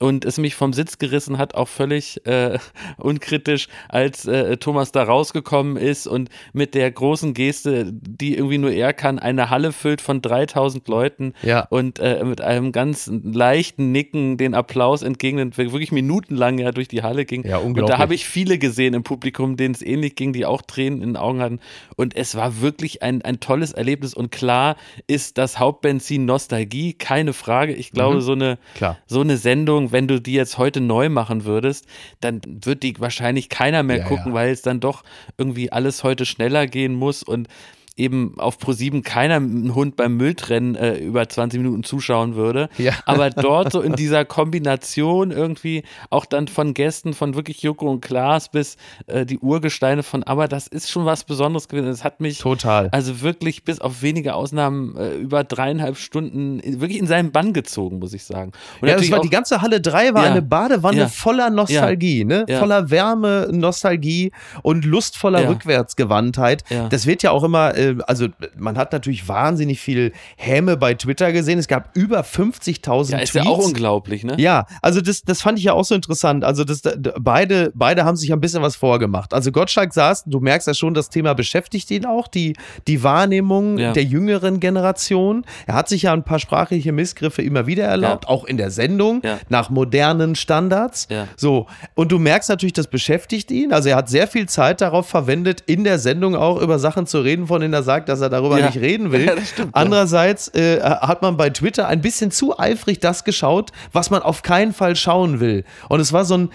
[0.03, 2.59] und es mich vom Sitz gerissen hat, auch völlig äh,
[2.99, 8.71] unkritisch, als äh, Thomas da rausgekommen ist und mit der großen Geste, die irgendwie nur
[8.73, 11.67] er kann, eine Halle füllt von 3000 Leuten Ja.
[11.71, 17.03] und äh, mit einem ganz leichten Nicken den Applaus entgegnen, wirklich minutenlang ja durch die
[17.03, 17.47] Halle ging.
[17.47, 20.62] Ja, und da habe ich viele gesehen im Publikum, denen es ähnlich ging, die auch
[20.62, 21.61] Tränen in den Augen hatten.
[21.97, 24.15] Und es war wirklich ein, ein tolles Erlebnis.
[24.15, 27.73] Und klar ist das Hauptbenzin Nostalgie, keine Frage.
[27.73, 28.57] Ich glaube, so eine Mhm.
[28.77, 28.99] Klar.
[29.07, 31.87] so eine Sendung, wenn du die jetzt heute neu machen würdest,
[32.20, 34.35] dann wird die wahrscheinlich keiner mehr Ja, gucken, ja.
[34.35, 35.02] weil es dann doch
[35.38, 37.48] irgendwie alles heute schneller gehen muss und
[37.96, 42.68] eben auf Pro7 keiner einen Hund beim Mülltrennen äh, über 20 Minuten zuschauen würde.
[42.78, 42.92] Ja.
[43.07, 48.00] Aber dort so in dieser Kombination irgendwie auch dann von Gästen, von wirklich Joko und
[48.00, 48.76] Klaas bis
[49.07, 51.87] äh, die Urgesteine von, aber das ist schon was Besonderes gewesen.
[51.87, 52.88] Das hat mich Total.
[52.92, 57.98] also wirklich bis auf wenige Ausnahmen äh, über dreieinhalb Stunden wirklich in seinen Bann gezogen,
[57.98, 58.52] muss ich sagen.
[58.81, 60.31] Und Ja, das war auch- die ganze Halle 3 war Ja.
[60.31, 61.09] eine Badewanne Ja.
[61.09, 62.46] voller Nostalgie, ne?
[62.59, 65.48] Voller Wärme, Nostalgie und lustvoller.
[65.48, 66.64] Rückwärtsgewandtheit.
[66.90, 71.33] Das wird ja auch immer, äh, also man hat natürlich wahnsinnig viel Häme bei Twitter
[71.33, 71.59] gesehen.
[71.59, 73.45] Es gab über 50.000 ja, ist Tweets.
[73.45, 74.35] ja auch unglaublich, ne?
[74.38, 76.45] Ja, also das, das fand ich ja auch so interessant.
[76.45, 76.83] Also das,
[77.21, 79.35] beide, beide haben sich ein bisschen was vorgemacht.
[79.35, 82.55] Also Gottschalk saß, du merkst ja schon, das Thema beschäftigt ihn auch, die,
[82.87, 83.92] die Wahrnehmung Ja.
[83.92, 85.45] der jüngeren Generation.
[85.66, 88.31] Er hat sich ja ein paar sprachliche Missgriffe immer wieder erlaubt, Ja.
[88.31, 89.38] auch in der Sendung, Ja.
[89.49, 91.09] nach modernen Standards.
[91.37, 93.73] So, und du merkst natürlich, das beschäftigt ihn.
[93.73, 97.21] Also er hat sehr viel Zeit darauf verwendet, in der Sendung auch über Sachen zu
[97.21, 98.66] reden, von denen er sagt, dass er darüber Ja.
[98.66, 99.22] nicht reden will.
[99.26, 99.80] Ja, stimmt, ja.
[99.80, 104.42] Andererseits äh, hat man bei Twitter ein bisschen zu eifrig das geschaut, was man auf
[104.42, 105.64] keinen Fall schauen will.
[105.88, 106.50] Und es war so, ein,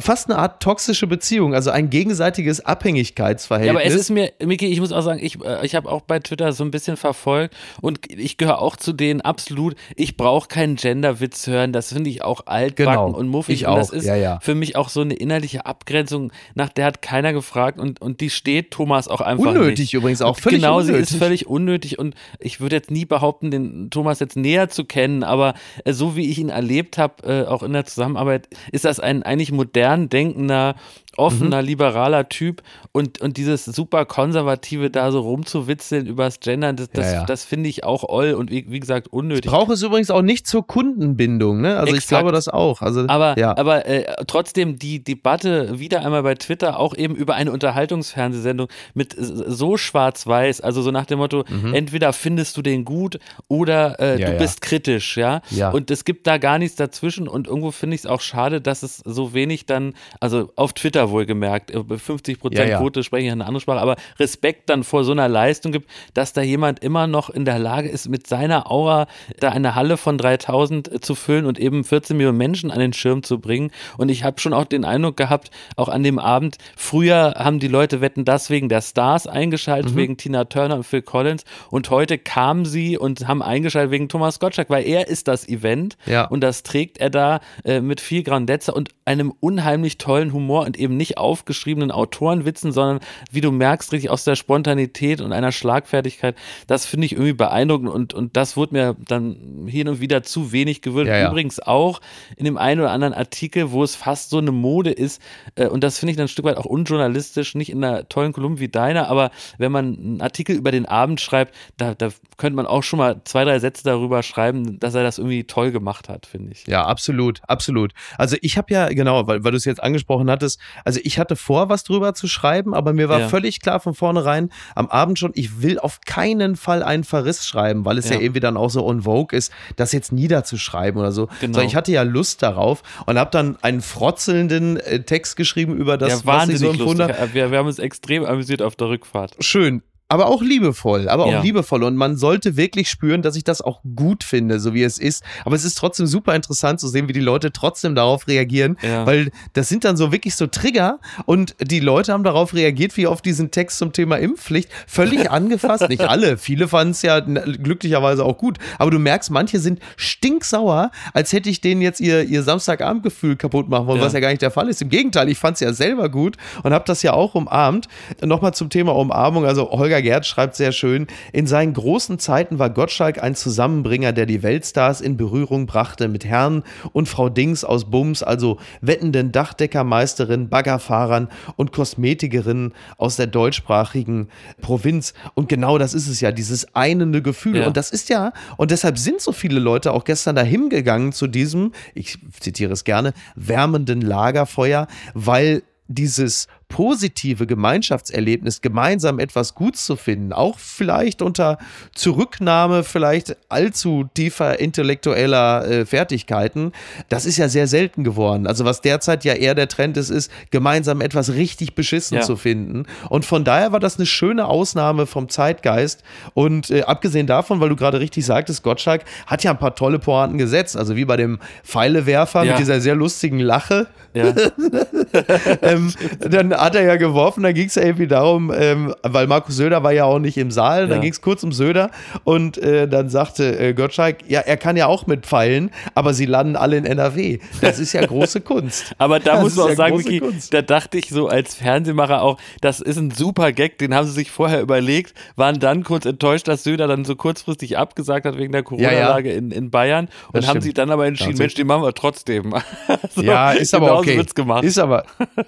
[0.00, 3.70] fast eine Art toxische Beziehung, also ein gegenseitiges Ja, Abhängigkeitsverhältnis.
[3.76, 6.18] aber es ist mir, Miki, ich muss auch sagen, ich, äh, ich habe auch bei
[6.18, 10.76] Twitter so ein bisschen verfolgt und ich gehöre auch zu denen absolut, ich brauche keinen
[10.76, 13.62] Genderwitz hören, das finde ich auch altbacken Genau, und muffig.
[13.62, 14.38] ich und das auch, ist ja, ja.
[14.40, 18.30] für mich auch so eine innerliche Abgrenzung, nach der hat keiner gefragt und, und die
[18.30, 19.94] steht Thomas auch einfach Unnötig nicht.
[19.94, 21.10] übrigens auch, völlig genau, sie unnötig.
[21.10, 25.24] ist völlig unnötig und ich würde jetzt nie behaupten, den Thomas jetzt näher zu kennen,
[25.24, 29.00] aber äh, so wie ich ihn erlebt habe, äh, auch in der Zusammenarbeit, ist das
[29.00, 30.74] ein eigentlich modern denkender,
[31.16, 31.66] offener, Mhm.
[31.68, 37.12] liberaler Typ und, und dieses super konservative da so rumzuwitzeln übers Gendern, das, das, Ja,
[37.20, 37.24] ja.
[37.26, 39.50] das finde ich auch oll und wie, wie gesagt unnötig.
[39.50, 41.76] Braucht es übrigens auch nicht zur Kundenbindung, ne?
[41.76, 42.20] Also ich Exakt.
[42.22, 42.80] glaube das auch.
[42.82, 43.56] Also, Aber, ja.
[43.56, 49.14] aber äh, trotzdem die Debatte wieder einmal bei Twitter auch eben über eine Unterhaltungsfernsehsendung mit
[49.18, 54.22] so schwarz-weiß, also so nach dem Motto, entweder findest du den gut oder äh, Mhm.
[54.32, 55.40] Du bist kritisch, ja?
[55.50, 55.70] Ja.
[55.70, 58.82] Und es gibt da gar nichts dazwischen und irgendwo finde ich es auch schade, dass
[58.82, 62.78] es so wenig dann, also auf Twitter wohlgemerkt, äh, bei 50 Prozent Ja, ja.
[62.78, 66.32] Quote spreche ich eine andere Sprache, aber Respekt dann vor so einer Leistung gibt, dass
[66.32, 69.06] da jemand immer noch in der Lage ist, mit seiner Aura
[69.40, 73.22] da eine Halle von 3000 zu füllen und eben 14 Millionen Menschen an den Schirm
[73.22, 73.70] zu bringen.
[73.98, 77.68] Und ich habe schon auch den Eindruck gehabt, auch an dem Abend, früher haben die
[77.68, 81.44] Leute Wetten das wegen der Stars eingeschaltet, wegen Tina Turner und Phil Collins.
[81.70, 85.96] Und heute kamen sie und haben eingeschaltet wegen Thomas Gottschalk, weil er ist das Event
[86.06, 86.24] Ja.
[86.26, 90.78] und das trägt er da äh, mit viel Grandezza und einem unheimlich tollen Humor und
[90.78, 93.00] eben nicht aufgeschriebenen Autorenwitzen, sondern
[93.30, 96.36] wie du merkst, richtig aus der Spontanität und einer Schlagfertigkeit.
[96.66, 100.52] Das finde ich irgendwie beeindruckend und, und das wurde mir dann hin und wieder zu
[100.52, 101.10] wenig gewünscht.
[101.10, 101.30] Ja, ja.
[101.30, 102.00] Übrigens auch
[102.36, 105.20] in dem einen oder anderen Artikel, wo es fast so eine Mode ist
[105.54, 108.32] äh, und das finde ich dann ein Stück weit auch unjournalistisch, nicht in einer tollen
[108.32, 112.56] Kolumne wie deiner, aber wenn man einen Artikel über den Abend schreibt, da, da könnte
[112.56, 116.08] man auch schon mal zwei, drei Sätze darüber schreiben, dass er das irgendwie toll gemacht
[116.08, 116.66] hat, finde ich.
[116.66, 117.92] Ja, absolut, absolut.
[118.18, 121.36] Also ich habe ja, genau, weil, weil du es jetzt angesprochen hattest, also ich hatte
[121.36, 123.28] vor, was drüber zu schreiben, aber mir war Ja.
[123.28, 127.84] völlig klar von vornherein am Abend schon, ich will auf keinen Fall einen Verriss schreiben,
[127.84, 128.22] weil es ja, Ja.
[128.22, 131.26] irgendwie dann auch so on vogue ist, das jetzt niederzuschreiben oder so.
[131.40, 131.54] Genau.
[131.54, 135.96] Sondern ich hatte ja Lust darauf und habe dann einen frotzelnden äh, Text geschrieben über
[135.98, 137.32] das, ja, was ich so empfunden habe.
[137.32, 139.36] Wir, wir haben uns extrem amüsiert auf der Rückfahrt.
[139.40, 139.82] Schön.
[140.12, 141.40] Aber auch liebevoll, aber auch Ja.
[141.40, 141.82] liebevoll.
[141.84, 145.24] Und man sollte wirklich spüren, dass ich das auch gut finde, so wie es ist.
[145.46, 149.06] Aber es ist trotzdem super interessant zu sehen, wie die Leute trotzdem darauf reagieren, Ja.
[149.06, 153.06] weil das sind dann so wirklich so Trigger und die Leute haben darauf reagiert, wie
[153.06, 154.68] auf diesen Text zum Thema Impfpflicht.
[154.86, 155.88] Völlig angefasst.
[155.88, 156.36] Nicht alle.
[156.36, 158.58] Viele fanden es ja glücklicherweise auch gut.
[158.78, 163.68] Aber du merkst, manche sind stinksauer, als hätte ich denen jetzt ihr, ihr Samstagabendgefühl kaputt
[163.68, 164.04] machen wollen, Ja.
[164.06, 164.82] was ja gar nicht der Fall ist.
[164.82, 167.88] Im Gegenteil, ich fand es ja selber gut und habe das ja auch umarmt.
[168.22, 169.46] Nochmal zum Thema Umarmung.
[169.46, 174.26] Also Holger Gerd schreibt sehr schön, in seinen großen Zeiten war Gottschalk ein Zusammenbringer, der
[174.26, 176.62] die Weltstars in Berührung brachte mit Herrn
[176.92, 184.28] und Frau Dings aus Bums, also wettenden Dachdeckermeisterinnen, Baggerfahrern und Kosmetikerinnen aus der deutschsprachigen
[184.60, 185.14] Provinz.
[185.34, 187.58] Und genau das ist es ja, dieses einende Gefühl.
[187.58, 187.66] Ja.
[187.66, 191.26] Und das ist ja, und deshalb sind so viele Leute auch gestern dahin gegangen zu
[191.26, 199.94] diesem, ich zitiere es gerne, wärmenden Lagerfeuer, weil dieses positive Gemeinschaftserlebnis, gemeinsam etwas gut zu
[199.94, 201.58] finden, auch vielleicht unter
[201.94, 206.72] Zurücknahme vielleicht allzu tiefer intellektueller äh, Fertigkeiten,
[207.10, 208.46] das ist ja sehr selten geworden.
[208.46, 212.22] Also was derzeit ja eher der Trend ist, ist gemeinsam etwas richtig beschissen Ja.
[212.22, 212.84] zu finden.
[213.10, 216.02] Und von daher war das eine schöne Ausnahme vom Zeitgeist.
[216.32, 219.98] Und äh, abgesehen davon, weil du gerade richtig sagtest, Gottschalk hat ja ein paar tolle
[219.98, 220.76] Pointen gesetzt.
[220.76, 222.52] Also wie bei dem Pfeilewerfer Ja.
[222.52, 224.32] mit dieser sehr lustigen Lache Ja.
[225.62, 229.56] ähm, dann hat er ja geworfen, dann ging es ja irgendwie darum, ähm, weil Markus
[229.56, 231.02] Söder war ja auch nicht im Saal, dann Ja.
[231.02, 231.90] ging es kurz um Söder
[232.24, 236.26] und äh, dann sagte äh, Gottschalk, ja, er kann ja auch mit Pfeilen, aber sie
[236.26, 237.38] landen alle in NRW.
[237.60, 238.94] Das ist ja große Kunst.
[238.98, 240.52] Aber da Das muss man auch ja sagen, Vicky, Kunst.
[240.54, 244.12] da dachte ich so als Fernsehmacher auch, das ist ein super Gag, den haben sie
[244.12, 248.52] sich vorher überlegt, waren dann kurz enttäuscht, dass Söder dann so kurzfristig abgesagt hat wegen
[248.52, 250.64] der Corona-Lage in, in Bayern und Das haben stimmt.
[250.64, 252.54] sie dann aber entschieden, Mensch, den machen wir trotzdem.
[253.02, 254.22] Also, Ja, ist aber okay.
[254.62, 255.04] Ist aber,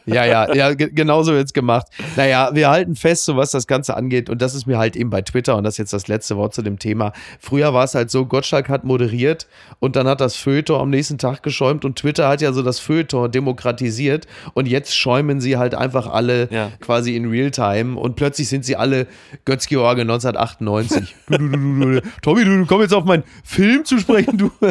[0.06, 0.74] ja, ja, ja,
[1.04, 1.86] genauso wird's gemacht.
[2.16, 5.10] Naja, wir halten fest, so was das Ganze angeht, und das ist mir halt eben
[5.10, 7.12] bei Twitter, und das ist jetzt das letzte Wort zu dem Thema.
[7.38, 9.46] Früher war es halt so, Gottschalk hat moderiert
[9.80, 12.78] und dann hat das Feuilleton am nächsten Tag geschäumt und Twitter hat ja so das
[12.80, 16.70] Feuilleton demokratisiert und jetzt schäumen sie halt einfach alle Ja.
[16.80, 19.06] quasi in Realtime und plötzlich sind sie alle
[19.44, 21.14] Götz-George 1998.
[21.28, 24.50] du, du, du, Tommy, du, du komm jetzt auf meinen Film zu sprechen, du.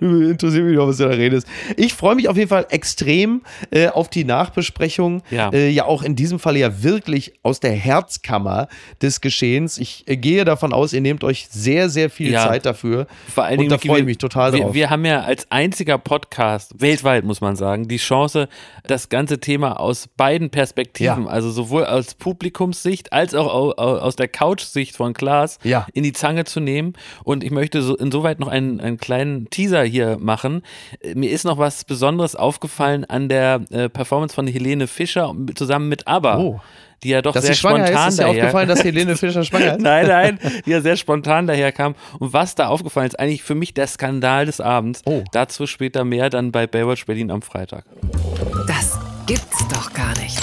[0.00, 1.46] Du interessiert mich doch, was du da redest.
[1.76, 5.22] Ich freue mich auf jeden Fall extrem äh, auf die Nachbesprechung.
[5.30, 5.41] Ja.
[5.52, 8.68] Äh, ja, auch in diesem Fall ja wirklich aus der Herzkammer
[9.00, 9.78] des Geschehens.
[9.78, 12.46] Ich äh, gehe davon aus, ihr nehmt euch sehr, sehr viel Ja.
[12.46, 13.06] Zeit dafür.
[13.32, 14.74] Vor allen Und Dingen, da Vicky, freue ich mich total wir, drauf.
[14.74, 18.48] Wir haben ja als einziger Podcast, weltweit muss man sagen, die Chance,
[18.84, 21.30] das ganze Thema aus beiden Perspektiven, Ja.
[21.30, 25.86] also sowohl aus Publikumssicht als auch au- au- aus der Couch-Sicht von Klaas, Ja.
[25.94, 26.94] in die Zange zu nehmen.
[27.24, 30.62] Und ich möchte so insoweit noch einen, einen kleinen Teaser hier machen.
[31.00, 35.21] Äh, Mir ist noch was Besonderes aufgefallen an der äh, Performance von Helene Fischer
[35.54, 36.38] zusammen mit ABBA.
[36.38, 36.60] Oh.
[37.02, 39.16] Die ja doch dass sehr sie schwanger spontan ist, ist dir daher- aufgefallen, dass Helene
[39.16, 39.80] Fischer schwanger ist?
[39.80, 41.96] Nein, nein, die ja sehr spontan daherkam.
[42.20, 45.02] Und was da aufgefallen ist, eigentlich für mich der Skandal des Abends.
[45.04, 45.24] Oh.
[45.32, 47.84] Dazu später mehr dann bei Baywatch Berlin am Freitag.
[48.68, 50.38] Das gibt's doch gar nicht.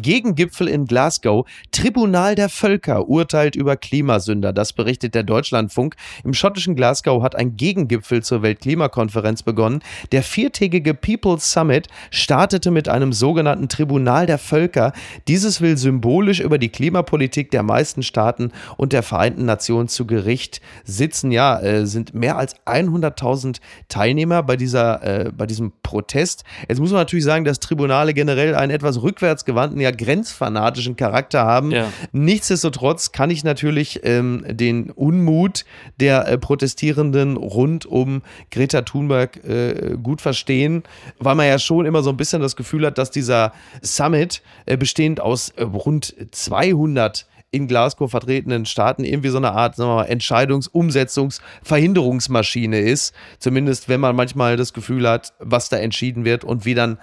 [0.00, 1.46] Gegengipfel in Glasgow.
[1.70, 4.52] Tribunal der Völker urteilt über Klimasünder.
[4.52, 5.96] Das berichtet der Deutschlandfunk.
[6.24, 9.82] Im schottischen Glasgow hat ein Gegengipfel zur Weltklimakonferenz begonnen.
[10.12, 14.92] Der viertägige People's Summit startete mit einem sogenannten Tribunal der Völker.
[15.28, 20.60] Dieses will symbolisch über die Klimapolitik der meisten Staaten und der Vereinten Nationen zu Gericht
[20.84, 21.30] sitzen.
[21.30, 26.44] Ja, äh, sind mehr als 100.000 Teilnehmer bei, dieser, äh, bei diesem Protest.
[26.68, 31.70] Jetzt muss man natürlich sagen, dass Tribunale generell einen etwas rückwärtsgewandten, ja grenzfanatischen Charakter haben.
[31.70, 31.92] Ja.
[32.12, 35.64] Nichtsdestotrotz kann ich natürlich ähm, den Unmut
[36.00, 40.82] der äh, Protestierenden rund um Greta Thunberg äh, gut verstehen,
[41.18, 44.76] weil man ja schon immer so ein bisschen das Gefühl hat, dass dieser Summit, äh,
[44.76, 50.70] bestehend aus äh, rund 200 in Glasgow vertretenen Staaten irgendwie so eine Art mal, Entscheidungs-,
[50.70, 53.14] Umsetzungs-, Verhinderungsmaschine ist.
[53.38, 56.98] Zumindest wenn man manchmal das Gefühl hat, was da entschieden wird und wie dann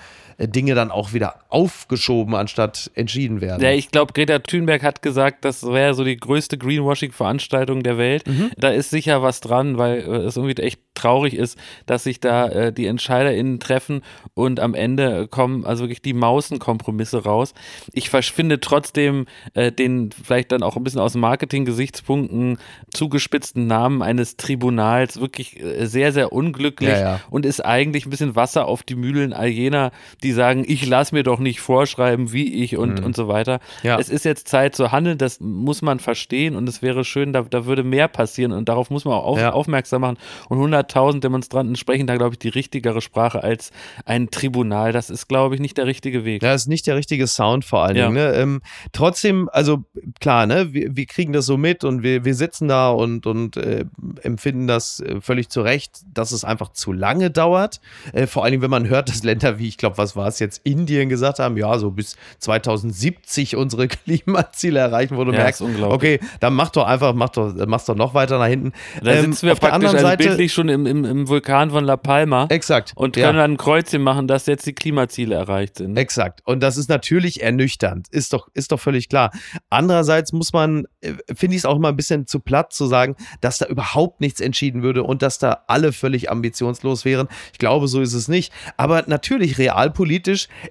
[0.47, 3.62] Dinge dann auch wieder aufgeschoben, anstatt entschieden werden.
[3.62, 8.28] Ja, ich glaube, Greta Thunberg hat gesagt, das wäre so die größte Greenwashing-Veranstaltung der Welt.
[8.28, 8.52] Mhm.
[8.58, 12.47] Da ist sicher was dran, weil äh, es irgendwie echt traurig ist, dass sich da
[12.47, 14.02] äh, die EntscheiderInnen treffen
[14.34, 17.54] und am Ende kommen also wirklich die Mausenkompromisse raus.
[17.93, 22.58] Ich finde trotzdem äh, den vielleicht dann auch ein bisschen aus Marketing-Gesichtspunkten
[22.93, 27.21] zugespitzten Namen eines Tribunals wirklich äh, sehr, sehr unglücklich Ja, ja.
[27.30, 29.91] und ist eigentlich ein bisschen Wasser auf die Mühlen all jener,
[30.23, 33.59] die sagen, ich lass mir doch nicht vorschreiben, wie ich und, und so weiter.
[33.83, 33.87] Mhm.
[33.87, 33.99] Ja.
[33.99, 37.41] Es ist jetzt Zeit zu handeln, das muss man verstehen und es wäre schön, da,
[37.43, 39.51] da würde mehr passieren und darauf muss man auch auf, Ja.
[39.53, 40.17] aufmerksam machen.
[40.49, 43.71] Und 100.000 Demonstranten sprechen da, glaube ich, die richtigere Sprache als
[44.05, 44.91] ein Tribunal.
[44.91, 46.43] Das ist, glaube ich, nicht der richtige Weg.
[46.43, 48.03] Ja, ist nicht der richtige Sound vor allen Ja.
[48.07, 48.15] Dingen.
[48.15, 48.33] Ne?
[48.33, 48.61] Ähm,
[48.91, 49.83] trotzdem, also
[50.19, 53.57] klar, ne, wir, wir kriegen das so mit und wir, wir sitzen da und, und
[53.57, 53.85] äh,
[54.23, 57.79] empfinden das äh, völlig zu Recht, dass es einfach zu lange dauert.
[58.13, 60.39] Äh, vor allen Dingen, wenn man hört, dass Länder wie, ich glaube, was war es
[60.39, 65.62] jetzt Indien, gesagt haben, ja, so bis 2070 unsere Klimaziele erreichen, wo du Ja, merkst,
[65.62, 68.73] okay, dann mach doch einfach, mach doch, mach's doch noch weiter nach hinten.
[69.01, 71.27] Da Ähm, sitzen wir auf der praktisch anderen also Seite, bildlich schon im, im, im
[71.27, 72.93] Vulkan von La Palma exakt.
[72.95, 73.27] und ja.
[73.27, 75.97] können dann ein Kreuzchen machen, dass jetzt die Klimaziele erreicht sind.
[75.97, 76.41] Exakt.
[76.45, 78.08] Und das ist natürlich ernüchternd.
[78.10, 79.32] Ist doch, ist doch völlig klar.
[79.69, 83.15] Andererseits muss man, äh, finde ich es auch immer ein bisschen zu platt zu sagen,
[83.41, 87.27] dass da überhaupt nichts entschieden würde und dass da alle völlig ambitionslos wären.
[87.53, 88.51] Ich glaube, so ist es nicht.
[88.77, 90.08] Aber natürlich, realpolitisch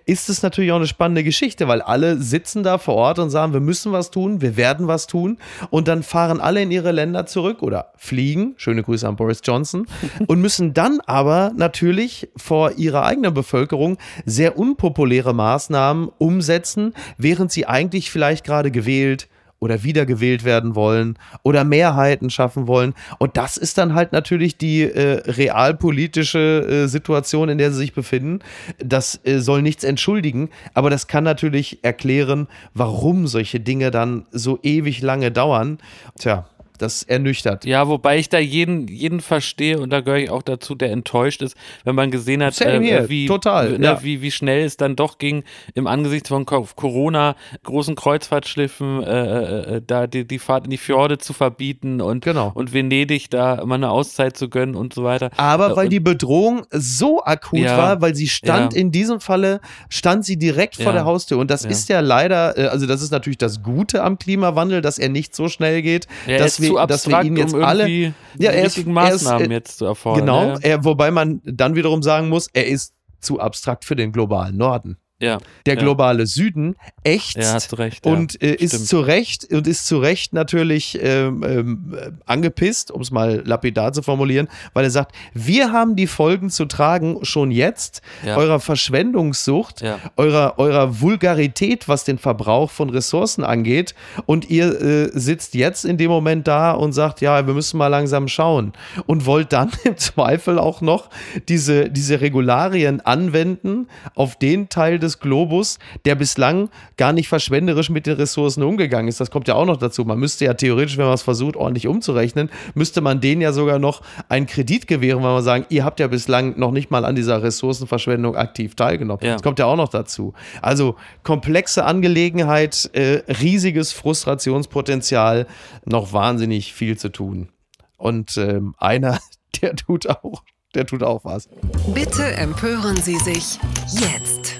[0.04, 3.52] ist es natürlich auch eine spannende Geschichte, weil alle sitzen da vor Ort und sagen,
[3.52, 5.38] wir müssen was tun, wir werden was tun.
[5.70, 8.54] Und dann fahren alle in ihre Länder zurück oder fliegen.
[8.56, 9.86] Schöne Grüße an Boris Johnson.
[10.26, 17.66] und müssen dann aber natürlich vor ihrer eigenen Bevölkerung sehr unpopuläre Maßnahmen umsetzen, während sie
[17.66, 19.28] eigentlich vielleicht gerade gewählt
[19.60, 22.94] oder wiedergewählt werden wollen oder Mehrheiten schaffen wollen.
[23.18, 27.92] Und das ist dann halt natürlich die äh, realpolitische äh, Situation, in der sie sich
[27.92, 28.40] befinden.
[28.78, 34.58] Das äh, soll nichts entschuldigen, aber das kann natürlich erklären, warum solche Dinge dann so
[34.62, 35.78] ewig lange dauern.
[36.18, 36.46] Tja,
[36.78, 37.64] das ernüchtert.
[37.64, 41.42] Ja, wobei ich da jeden, jeden verstehe und da gehöre ich auch dazu, der enttäuscht
[41.42, 44.02] ist, wenn man gesehen hat, äh, wie, total, ne, ja.
[44.02, 49.06] wie, wie schnell es dann doch ging im Angesicht von Co- Corona, großen Kreuzfahrtschiffen, äh,
[49.06, 52.52] äh, äh, da die, die Fahrt in die Fjorde zu verbieten und, Genau.
[52.54, 55.30] und Venedig da mal eine Auszeit zu gönnen und so weiter.
[55.36, 58.80] Aber Äh, weil und- die Bedrohung so akut Ja, war, weil sie stand ja.
[58.80, 61.38] in diesem Falle, stand sie direkt vor der Haustür.
[61.38, 65.08] Und das ist ja leider, also das ist natürlich das Gute am Klimawandel, dass er
[65.08, 67.88] nicht so schnell geht, dass, ist wir, zu dass wir abstrakt, ihn jetzt um alle.
[67.88, 70.20] Ja, die er ist- richtigen er ist, Maßnahmen äh, jetzt zu erfordern.
[70.26, 74.12] Genau, Ja, er, wobei man dann wiederum sagen muss, er ist zu abstrakt für den
[74.12, 74.96] globalen Norden.
[75.20, 75.80] Ja, Der Ja.
[75.80, 78.06] globale Süden ächzt ja, hast du recht.
[78.06, 83.00] und äh, ist zu Recht und ist zu Recht natürlich ähm, ähm, äh, angepisst, um
[83.00, 87.50] es mal lapidar zu formulieren, weil er sagt, wir haben die Folgen zu tragen schon
[87.50, 89.82] jetzt eurer Verschwendungssucht,
[90.16, 93.94] eurer eurer Vulgarität, was den Verbrauch von Ressourcen angeht,
[94.26, 97.88] und ihr äh, sitzt jetzt in dem Moment da und sagt, ja, wir müssen mal
[97.88, 98.72] langsam schauen.
[99.06, 101.10] Und wollt dann im Zweifel auch noch
[101.48, 108.06] diese diese Regularien anwenden auf den Teil des Globus, der bislang gar nicht verschwenderisch mit
[108.06, 109.20] den Ressourcen umgegangen ist.
[109.20, 110.04] Das kommt ja auch noch dazu.
[110.04, 113.78] Man müsste ja theoretisch, wenn man es versucht, ordentlich umzurechnen, müsste man denen ja sogar
[113.78, 117.14] noch einen Kredit gewähren, weil man sagen, ihr habt ja bislang noch nicht mal an
[117.14, 119.24] dieser Ressourcenverschwendung aktiv teilgenommen.
[119.24, 119.32] Ja.
[119.32, 120.34] Das kommt ja auch noch dazu.
[120.60, 125.46] Also komplexe Angelegenheit, äh, riesiges Frustrationspotenzial,
[125.84, 127.48] noch wahnsinnig viel zu tun.
[127.96, 129.18] Und ähm, einer,
[129.62, 130.42] der tut auch,
[130.74, 131.48] der tut auch was.
[131.94, 133.58] Bitte empören Sie sich
[133.90, 134.57] jetzt.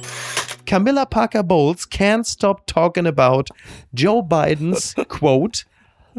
[0.68, 3.48] Camilla Parker Bowles can't stop talking about
[3.94, 5.64] Joe Bidens, quote,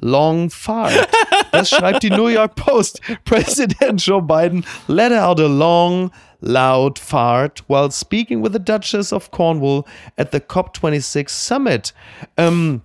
[0.01, 1.07] long fart.
[1.51, 2.99] Das schreibt die New York Post.
[3.25, 9.29] President Joe Biden let out a long, loud fart while speaking with the Duchess of
[9.29, 9.85] Cornwall
[10.17, 11.93] at the COP26 Summit.
[12.35, 12.81] Ähm,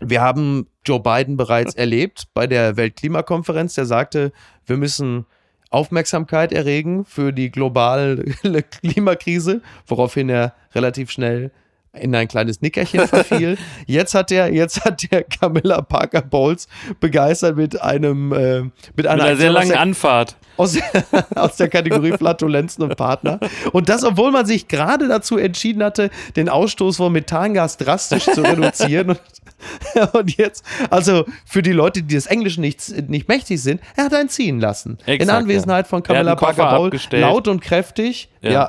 [0.00, 3.74] wir haben Joe Biden bereits erlebt bei der Weltklimakonferenz.
[3.74, 4.32] Der sagte,
[4.66, 5.26] wir müssen
[5.70, 8.24] Aufmerksamkeit erregen für die globale
[8.82, 11.50] Klimakrise, woraufhin er relativ schnell
[11.94, 13.56] in ein kleines Nickerchen verfiel.
[13.86, 16.68] Jetzt hat er, jetzt hat der Camilla Parker Bowles
[17.00, 18.60] begeistert mit einem, äh,
[18.94, 20.36] mit einer, Mit einer sehr langen der- Anfahrt.
[20.58, 20.78] aus,
[21.34, 23.40] aus der Kategorie Flatulenzen und Partner.
[23.72, 28.42] Und das, obwohl man sich gerade dazu entschieden hatte, den Ausstoß von Methangas drastisch zu
[28.42, 29.10] reduzieren.
[29.10, 29.20] Und,
[30.12, 34.14] und jetzt, also für die Leute, die des Englischen nicht, nicht mächtig sind, er hat
[34.14, 34.98] einen ziehen lassen.
[35.06, 36.90] In Exakt, Anwesenheit von Camilla Parker Bowl.
[37.12, 38.28] Laut und kräftig.
[38.40, 38.50] Ja.
[38.50, 38.68] Ja.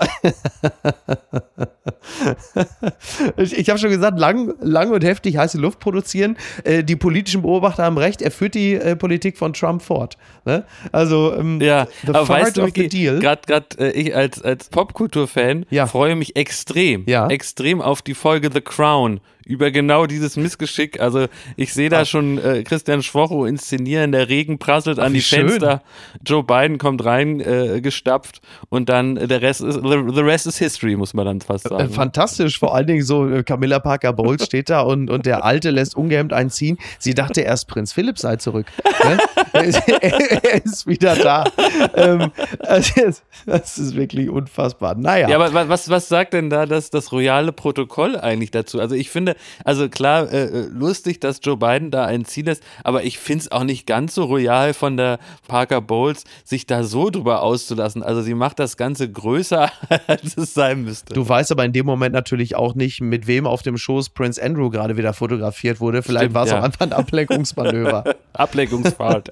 [3.38, 6.38] ich ich habe schon gesagt, lang, lang und heftig heiße Luft produzieren.
[6.64, 10.18] Äh, die politischen Beobachter haben recht, er führt die äh, Politik von Trump fort.
[10.46, 10.66] Ne?
[10.92, 13.20] Also, ähm, Ja, the aber weißt du, of the deal.
[13.20, 13.42] gerade
[13.80, 15.88] äh, ich als, als Popkultur-Fan Ja.
[15.88, 17.28] freue mich extrem, Ja.
[17.28, 21.00] extrem auf die Folge The Crown über genau dieses Missgeschick.
[21.00, 21.26] Also
[21.56, 25.48] ich sehe da schon äh, Christian Schwocho inszenieren, der Regen prasselt an wie die schön.
[25.50, 25.82] Fenster,
[26.26, 30.46] Joe Biden kommt rein, äh, gestapft und dann äh, der Rest ist, the, the rest
[30.46, 31.90] is history, muss man dann fast Äh, sagen.
[31.90, 35.72] Fantastisch, vor allen Dingen so äh, Camilla Parker Bowles steht da und, und der Alte
[35.72, 36.78] lässt ungehemmt einen ziehen.
[37.00, 38.68] Sie dachte erst, Prinz Philipp sei zurück.
[39.04, 39.18] Ne?
[39.54, 41.46] er, ist, er ist wieder da.
[41.96, 43.12] Ähm, also,
[43.46, 44.96] das ist wirklich unfassbar.
[44.96, 45.28] Naja.
[45.30, 48.80] Ja, aber wa- was, was sagt denn da das, das royale Protokoll eigentlich dazu?
[48.80, 49.29] Also ich finde,
[49.64, 53.44] also klar, äh, äh, lustig, dass Joe Biden da ein Ziel ist, aber ich finde
[53.44, 58.04] es auch nicht ganz so royal von der Parker Bowles, sich da so drüber auszulassen.
[58.04, 59.72] Also sie macht das Ganze größer,
[60.08, 61.14] als es sein müsste.
[61.14, 64.42] Du weißt aber in dem Moment natürlich auch nicht, mit wem auf dem Schoß Prince
[64.42, 66.04] Andrew gerade wieder fotografiert wurde.
[66.04, 66.60] Vielleicht war es ja.
[66.60, 68.16] auch einfach ein Ablenkungsmanöver.
[68.34, 69.30] Ablenkungsfahrt.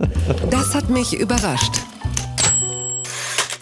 [0.49, 1.73] Das hat mich überrascht.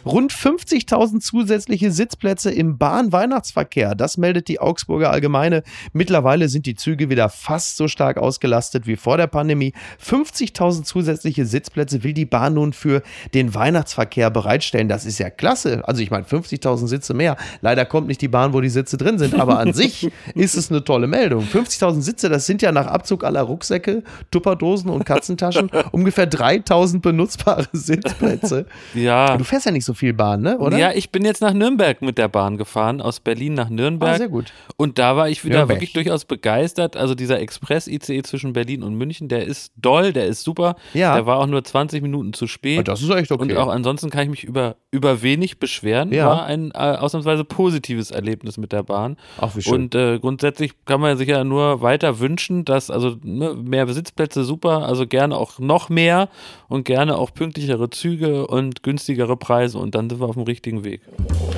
[0.06, 3.96] Rund 50.000 zusätzliche Sitzplätze im Bahn-Weihnachtsverkehr.
[3.96, 5.64] Das meldet die Augsburger Allgemeine.
[5.94, 9.74] Mittlerweile sind die Züge wieder fast so stark ausgelastet wie vor der Pandemie.
[10.06, 13.02] 50.000 zusätzliche Sitzplätze will die Bahn nun für
[13.34, 14.88] den Weihnachtsverkehr bereitstellen.
[14.90, 15.82] Das ist ja klasse.
[15.88, 17.36] Also ich meine, 50.000 Sitze mehr.
[17.62, 19.40] Leider kommt nicht die Bahn, wo die Sitze drin sind.
[19.40, 21.46] Aber an sich ist es eine tolle Meldung.
[21.46, 27.66] 50.000 Sitze, das sind ja nach Abzug aller Rucksäcke, Tupperdosen und Katzentaschen ungefähr 3.000 benutzbare
[27.72, 28.68] Sitzplätze.
[28.94, 29.36] Ja.
[29.36, 30.58] Du fährst ja nicht so viel Bahn, ne?
[30.60, 30.78] Oder?
[30.78, 34.16] Ja, ich bin jetzt nach Nürnberg mit der Bahn gefahren, aus Berlin nach Nürnberg.
[34.16, 34.52] Ah, sehr gut.
[34.78, 35.78] Und da war ich wieder Nürnberg.
[35.78, 36.98] wirklich durchaus begeistert.
[36.98, 40.76] Also dieser Express-ICE zwischen Berlin und München, der ist doll, der ist super.
[40.94, 41.16] Ja.
[41.16, 42.80] Der war auch nur 20 Minuten zu spät.
[42.80, 43.42] Ah, Das ist echt okay.
[43.44, 46.12] Und auch ansonsten kann ich mich über, über wenig beschweren.
[46.12, 46.28] Ja.
[46.28, 49.18] War ein äh, ausnahmsweise positives Erlebnis mit der Bahn.
[49.40, 49.74] Ach, wie schön.
[49.74, 54.44] Und äh, grundsätzlich kann man sich ja nur weiter wünschen, dass also ne, mehr Sitzplätze
[54.44, 56.30] super, also gerne auch noch mehr
[56.68, 60.84] und gerne auch pünktlichere Züge und günstigere Preise und dann sind wir auf dem richtigen
[60.84, 61.02] Weg.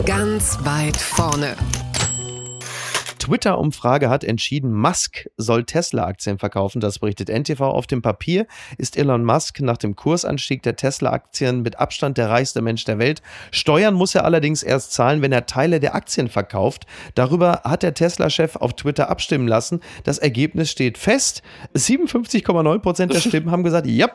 [0.05, 1.55] Ganz weit vorne.
[3.27, 6.79] Twitter-Umfrage hat entschieden, Musk soll Tesla-Aktien verkaufen.
[6.79, 7.59] Das berichtet NTV.
[7.59, 8.47] Auf dem Papier
[8.77, 13.21] ist Elon Musk nach dem Kursanstieg der Tesla-Aktien mit Abstand der reichste Mensch der Welt.
[13.51, 16.85] Steuern muss er allerdings erst zahlen, wenn er Teile der Aktien verkauft.
[17.15, 19.81] Darüber hat der Tesla-Chef auf Twitter abstimmen lassen.
[20.05, 21.41] Das Ergebnis steht fest.
[21.75, 24.07] 57,9 Prozent der Stimmen haben gesagt, ja,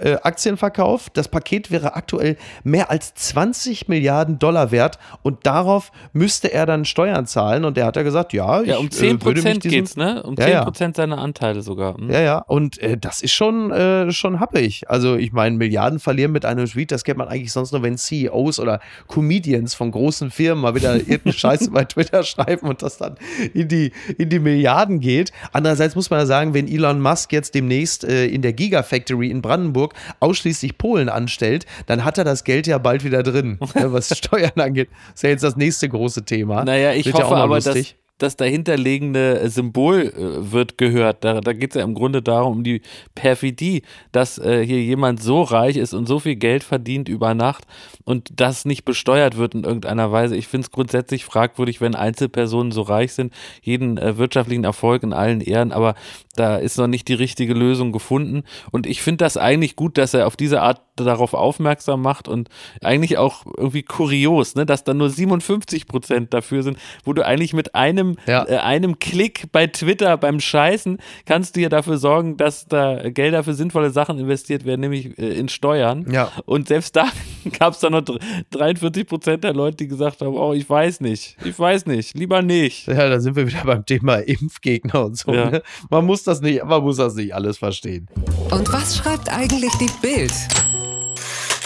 [0.00, 1.10] äh, Aktienverkauf.
[1.10, 6.84] Das Paket wäre aktuell mehr als 20 Milliarden Dollar wert und darauf müsste er dann
[6.84, 7.64] Steuern zahlen.
[7.64, 9.76] Und er hat ja gesagt, ja, ich Ja, um äh, 10 würde mich Prozent diesem-
[9.78, 10.22] geht's, ne?
[10.22, 10.64] Um Ja, 10 ja.
[10.64, 11.96] Prozent seiner Anteile sogar.
[11.96, 12.10] Hm?
[12.10, 14.84] Ja, ja, und äh, das ist schon, äh, schon happig.
[14.88, 17.96] Also, ich meine, Milliarden verlieren mit einem Tweet, das kennt man eigentlich sonst nur, wenn
[17.98, 22.98] CEOs oder Comedians von großen Firmen mal wieder irgendeine Scheiße bei Twitter schreiben und das
[22.98, 23.16] dann
[23.52, 25.32] in die, in die Milliarden geht.
[25.52, 29.42] Andererseits muss man ja sagen, wenn Elon Musk jetzt demnächst äh, in der Gigafactory in
[29.42, 34.16] Brandenburg ausschließlich Polen anstellt, dann hat er das Geld ja bald wieder drin, ne, was
[34.16, 34.88] Steuern angeht.
[35.14, 36.64] ist ja jetzt das nächste große Thema.
[36.64, 37.94] Naja, ich Wird ja hoffe noch aber, dass.
[38.18, 41.24] Das dahinterliegende Symbol äh, wird gehört.
[41.24, 42.80] Da, da geht es ja im Grunde darum, um die
[43.14, 47.64] Perfidie, dass äh, hier jemand so reich ist und so viel Geld verdient über Nacht
[48.04, 50.36] und das nicht besteuert wird in irgendeiner Weise.
[50.36, 55.12] Ich finde es grundsätzlich fragwürdig, wenn Einzelpersonen so reich sind, jeden äh, wirtschaftlichen Erfolg in
[55.12, 55.94] allen Ehren, aber
[56.36, 58.42] da ist noch nicht die richtige Lösung gefunden.
[58.70, 62.48] Und ich finde das eigentlich gut, dass er auf diese Art darauf aufmerksam macht und
[62.80, 67.52] eigentlich auch irgendwie kurios, ne, dass da nur 57 Prozent dafür sind, wo du eigentlich
[67.52, 68.46] mit einem, Ja.
[68.48, 73.42] äh, einem Klick bei Twitter beim Scheißen kannst du ja dafür sorgen, dass da Gelder
[73.44, 76.06] für sinnvolle Sachen investiert werden, nämlich äh, in Steuern.
[76.10, 76.30] Ja.
[76.46, 77.06] Und selbst da
[77.58, 78.18] gab es dann noch dr-
[78.50, 82.42] 43 Prozent der Leute, die gesagt haben, oh, ich weiß nicht, ich weiß nicht, lieber
[82.42, 82.86] nicht.
[82.86, 85.32] Ja, da sind wir wieder beim Thema Impfgegner und so.
[85.34, 85.50] Ja.
[85.50, 85.62] Ne?
[85.90, 88.08] Man muss das nicht, man muss das nicht alles verstehen.
[88.50, 90.32] Und was schreibt eigentlich die Bild?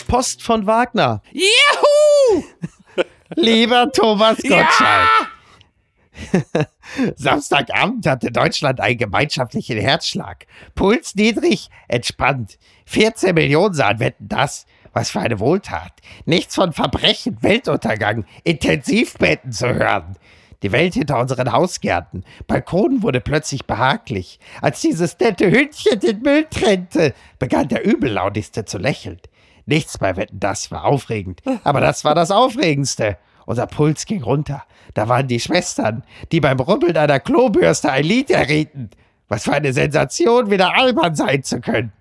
[0.07, 1.23] Post von Wagner.
[1.33, 2.43] Juhu!
[3.37, 5.09] Lieber Thomas Gottschalk.
[7.17, 10.47] Samstagabend hatte Deutschland einen gemeinschaftlichen Herzschlag.
[10.75, 12.59] Puls niedrig, entspannt.
[12.87, 14.67] 14 Millionen sahen wetten das.
[14.93, 15.93] Was für eine Wohltat.
[16.25, 20.17] Nichts von Verbrechen, Weltuntergang, Intensivbetten zu hören.
[20.63, 22.25] Die Welt hinter unseren Hausgärten.
[22.47, 24.41] Balkon wurde plötzlich behaglich.
[24.61, 29.21] Als dieses nette Hündchen den Müll trennte, begann der Übellaunigste zu lächeln.
[29.67, 31.43] Nichts bei Wetten, das war aufregend.
[31.63, 33.19] Aber das war das Aufregendste.
[33.49, 34.63] Unser Puls ging runter.
[34.93, 38.91] Da waren die Schwestern, die beim Rubbeln einer Klobürste ein Lied errieten.
[39.27, 41.93] Was für eine Sensation, wieder albern sein zu können.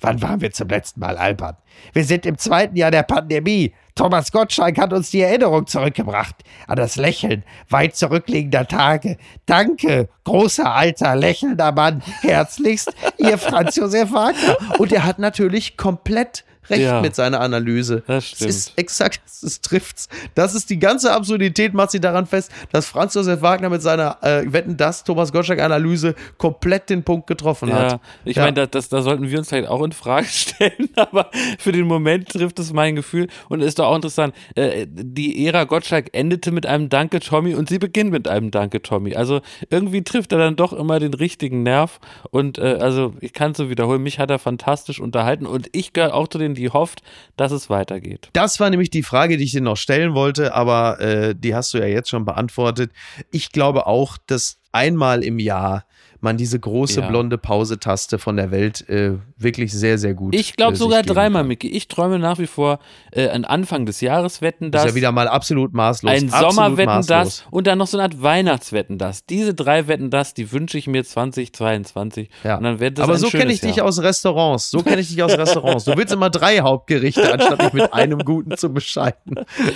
[0.00, 1.58] Wann waren wir zum letzten Mal albern?
[1.92, 3.74] Wir sind im zweiten Jahr der Pandemie.
[3.94, 6.36] Thomas Gottschalk hat uns die Erinnerung zurückgebracht
[6.66, 9.18] an das Lächeln weit zurückliegender Tage.
[9.44, 12.02] Danke, großer alter lächelnder Mann.
[12.22, 14.56] Herzlichst, Ihr Franz Josef Wagner.
[14.78, 17.00] Und er hat natürlich komplett recht Ja.
[17.00, 18.02] mit seiner Analyse.
[18.06, 18.50] Das Es stimmt.
[18.50, 20.08] ist exakt, es trifft's.
[20.34, 24.18] Das ist die ganze Absurdität, macht sie daran fest, dass Franz Josef Wagner mit seiner
[24.22, 28.00] äh, Wetten das Thomas Gottschalk-Analyse komplett den Punkt getroffen Ja, hat.
[28.24, 28.42] ich Ja.
[28.44, 31.86] meine, da, das, da sollten wir uns vielleicht auch in Frage stellen, aber für den
[31.86, 34.34] Moment trifft es mein Gefühl und ist doch auch interessant.
[34.54, 38.82] Äh, die Ära Gottschalk endete mit einem Danke Tommy und sie beginnt mit einem Danke
[38.82, 39.14] Tommy.
[39.16, 39.40] Also
[39.70, 42.00] irgendwie trifft er dann doch immer den richtigen Nerv
[42.30, 45.92] und äh, also ich kann es so wiederholen, mich hat er fantastisch unterhalten und ich
[45.92, 47.02] gehöre auch zu die hofft,
[47.36, 48.28] dass es weitergeht.
[48.32, 51.74] Das war nämlich die Frage, die ich dir noch stellen wollte, aber äh, die hast
[51.74, 52.92] du ja jetzt schon beantwortet.
[53.30, 55.84] Ich glaube auch, dass einmal im Jahr
[56.20, 57.08] man diese große Ja.
[57.08, 59.12] blonde Pause-Taste von der Welt äh,
[59.44, 60.34] wirklich sehr, sehr gut.
[60.34, 61.44] Ich glaube äh, sogar dreimal.
[61.44, 61.68] Micky.
[61.68, 62.80] Ich träume nach wie vor
[63.12, 66.10] äh, an Anfang des Jahres wetten Das ist ja wieder mal absolut maßlos.
[66.10, 67.06] ein Sommerwetten maßlos.
[67.06, 69.24] das und dann noch so eine Art Weihnachtswetten das.
[69.26, 72.28] Diese drei Wetten das, die wünsche ich mir 2022.
[72.42, 72.56] Ja.
[72.56, 73.86] Und dann wird das Aber so kenne ich dich Jahr.
[73.86, 74.70] aus Restaurants.
[74.70, 75.84] So kenne ich dich aus Restaurants.
[75.84, 79.34] Du willst immer drei Hauptgerichte, anstatt dich mit einem guten zu bescheiden.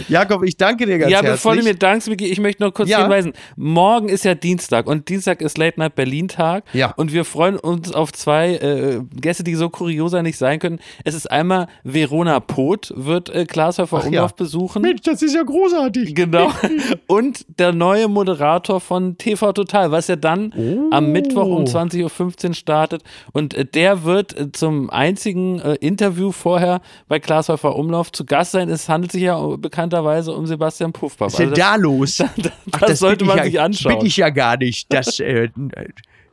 [0.09, 1.33] Jakob, ich danke dir ganz ja, herzlich.
[1.35, 3.03] bevor du mir dankst, Micky, ich möchte noch kurz Ja.
[3.03, 3.33] hinweisen.
[3.57, 6.65] Morgen ist ja Dienstag und Dienstag ist Late Night Berlin Tag.
[6.73, 6.93] Ja.
[6.97, 10.79] Und wir freuen uns auf zwei äh, Gäste, die so kurioser nicht sein können.
[11.05, 14.09] Es ist einmal Verona Poth, wird äh, Klaas Häufer Ach ja.
[14.09, 14.83] Umlauf besuchen.
[14.83, 16.15] Mensch, das ist ja großartig.
[16.15, 16.51] Genau.
[17.07, 20.91] Und der neue Moderator von TV Total, was ja dann Oh.
[20.91, 23.03] am Mittwoch um 20.15 Uhr startet.
[23.33, 28.25] Und äh, der wird äh, zum einzigen äh, Interview vorher bei Klaas Häufer Umlauf zu
[28.25, 28.69] Gast sein.
[28.71, 31.27] Es handelt sich ja bekannterweise um Sebastian Puffpaff.
[31.27, 32.17] Was ist denn Also da los?
[32.37, 33.99] das, Ach, das sollte man ich sich ja, anschauen.
[33.99, 34.93] Bin ich ja gar nicht.
[34.93, 35.49] Das, äh,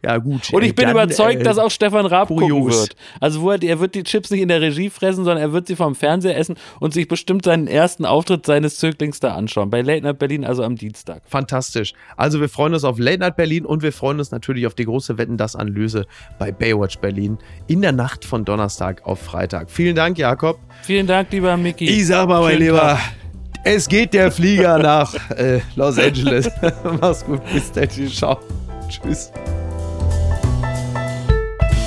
[0.05, 0.53] ja gut.
[0.53, 2.81] und äh, ich bin dann, überzeugt, äh, dass auch Stefan Raab gucken kurios.
[2.81, 2.95] wird.
[3.19, 5.67] Also wo er, er wird die Chips nicht in der Regie fressen, sondern er wird
[5.67, 9.69] sie vom Fernseher essen und sich bestimmt seinen ersten Auftritt seines Zöglings da anschauen.
[9.69, 11.23] Bei Late Night Berlin, also am Dienstag.
[11.25, 11.93] Fantastisch.
[12.17, 14.85] Also wir freuen uns auf Late Night Berlin und wir freuen uns natürlich auf die
[14.85, 16.05] große Wetten das Analyse
[16.39, 17.37] bei Baywatch Berlin
[17.67, 19.71] in der Nacht von Donnerstag auf Freitag.
[19.71, 20.59] Vielen Dank, Jakob.
[20.83, 21.85] Vielen Dank, lieber Micky.
[21.89, 22.99] Ich sag mal, mein Lieber, Tag.
[23.63, 26.49] es geht der Flieger nach äh, Los Angeles.
[27.01, 27.89] Mach's gut, bis dann.
[27.89, 28.39] Ciao.
[28.89, 29.31] Tschüss.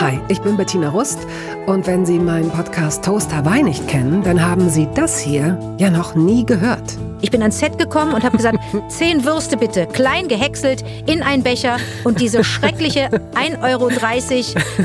[0.00, 1.18] Hi, ich bin Bettina Rust
[1.66, 5.90] und wenn Sie meinen Podcast Toast Hawaii nicht kennen, dann haben Sie das hier ja
[5.90, 6.96] noch nie gehört.
[7.20, 11.42] Ich bin ans Set gekommen und habe gesagt, zehn Würste bitte, klein gehäckselt, in einen
[11.42, 13.90] Becher und diese schreckliche 1,30 Euro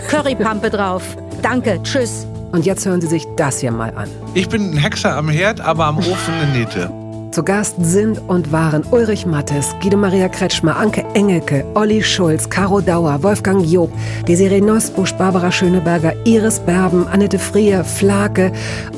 [0.10, 1.16] Currypampe drauf.
[1.42, 2.28] Danke, tschüss.
[2.52, 4.10] Und jetzt hören Sie sich das hier mal an.
[4.34, 7.05] Ich bin ein Hexer am Herd, aber am Ofen eine Niete.
[7.36, 12.80] Zu Gast sind und waren Ulrich Mattes, Guido Maria Kretschmer, Anke Engelke, Olli Schulz, Caro
[12.80, 13.92] Dauer, Wolfgang Job,
[14.26, 18.54] Desiree Nosbusch, Barbara Schöneberger, Iris Berben, Annette Frier, Flake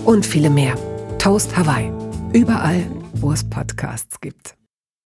[0.06, 0.76] und viele mehr.
[1.18, 1.92] Toast Hawaii.
[2.32, 2.84] Überall,
[3.16, 4.57] wo es Podcasts gibt.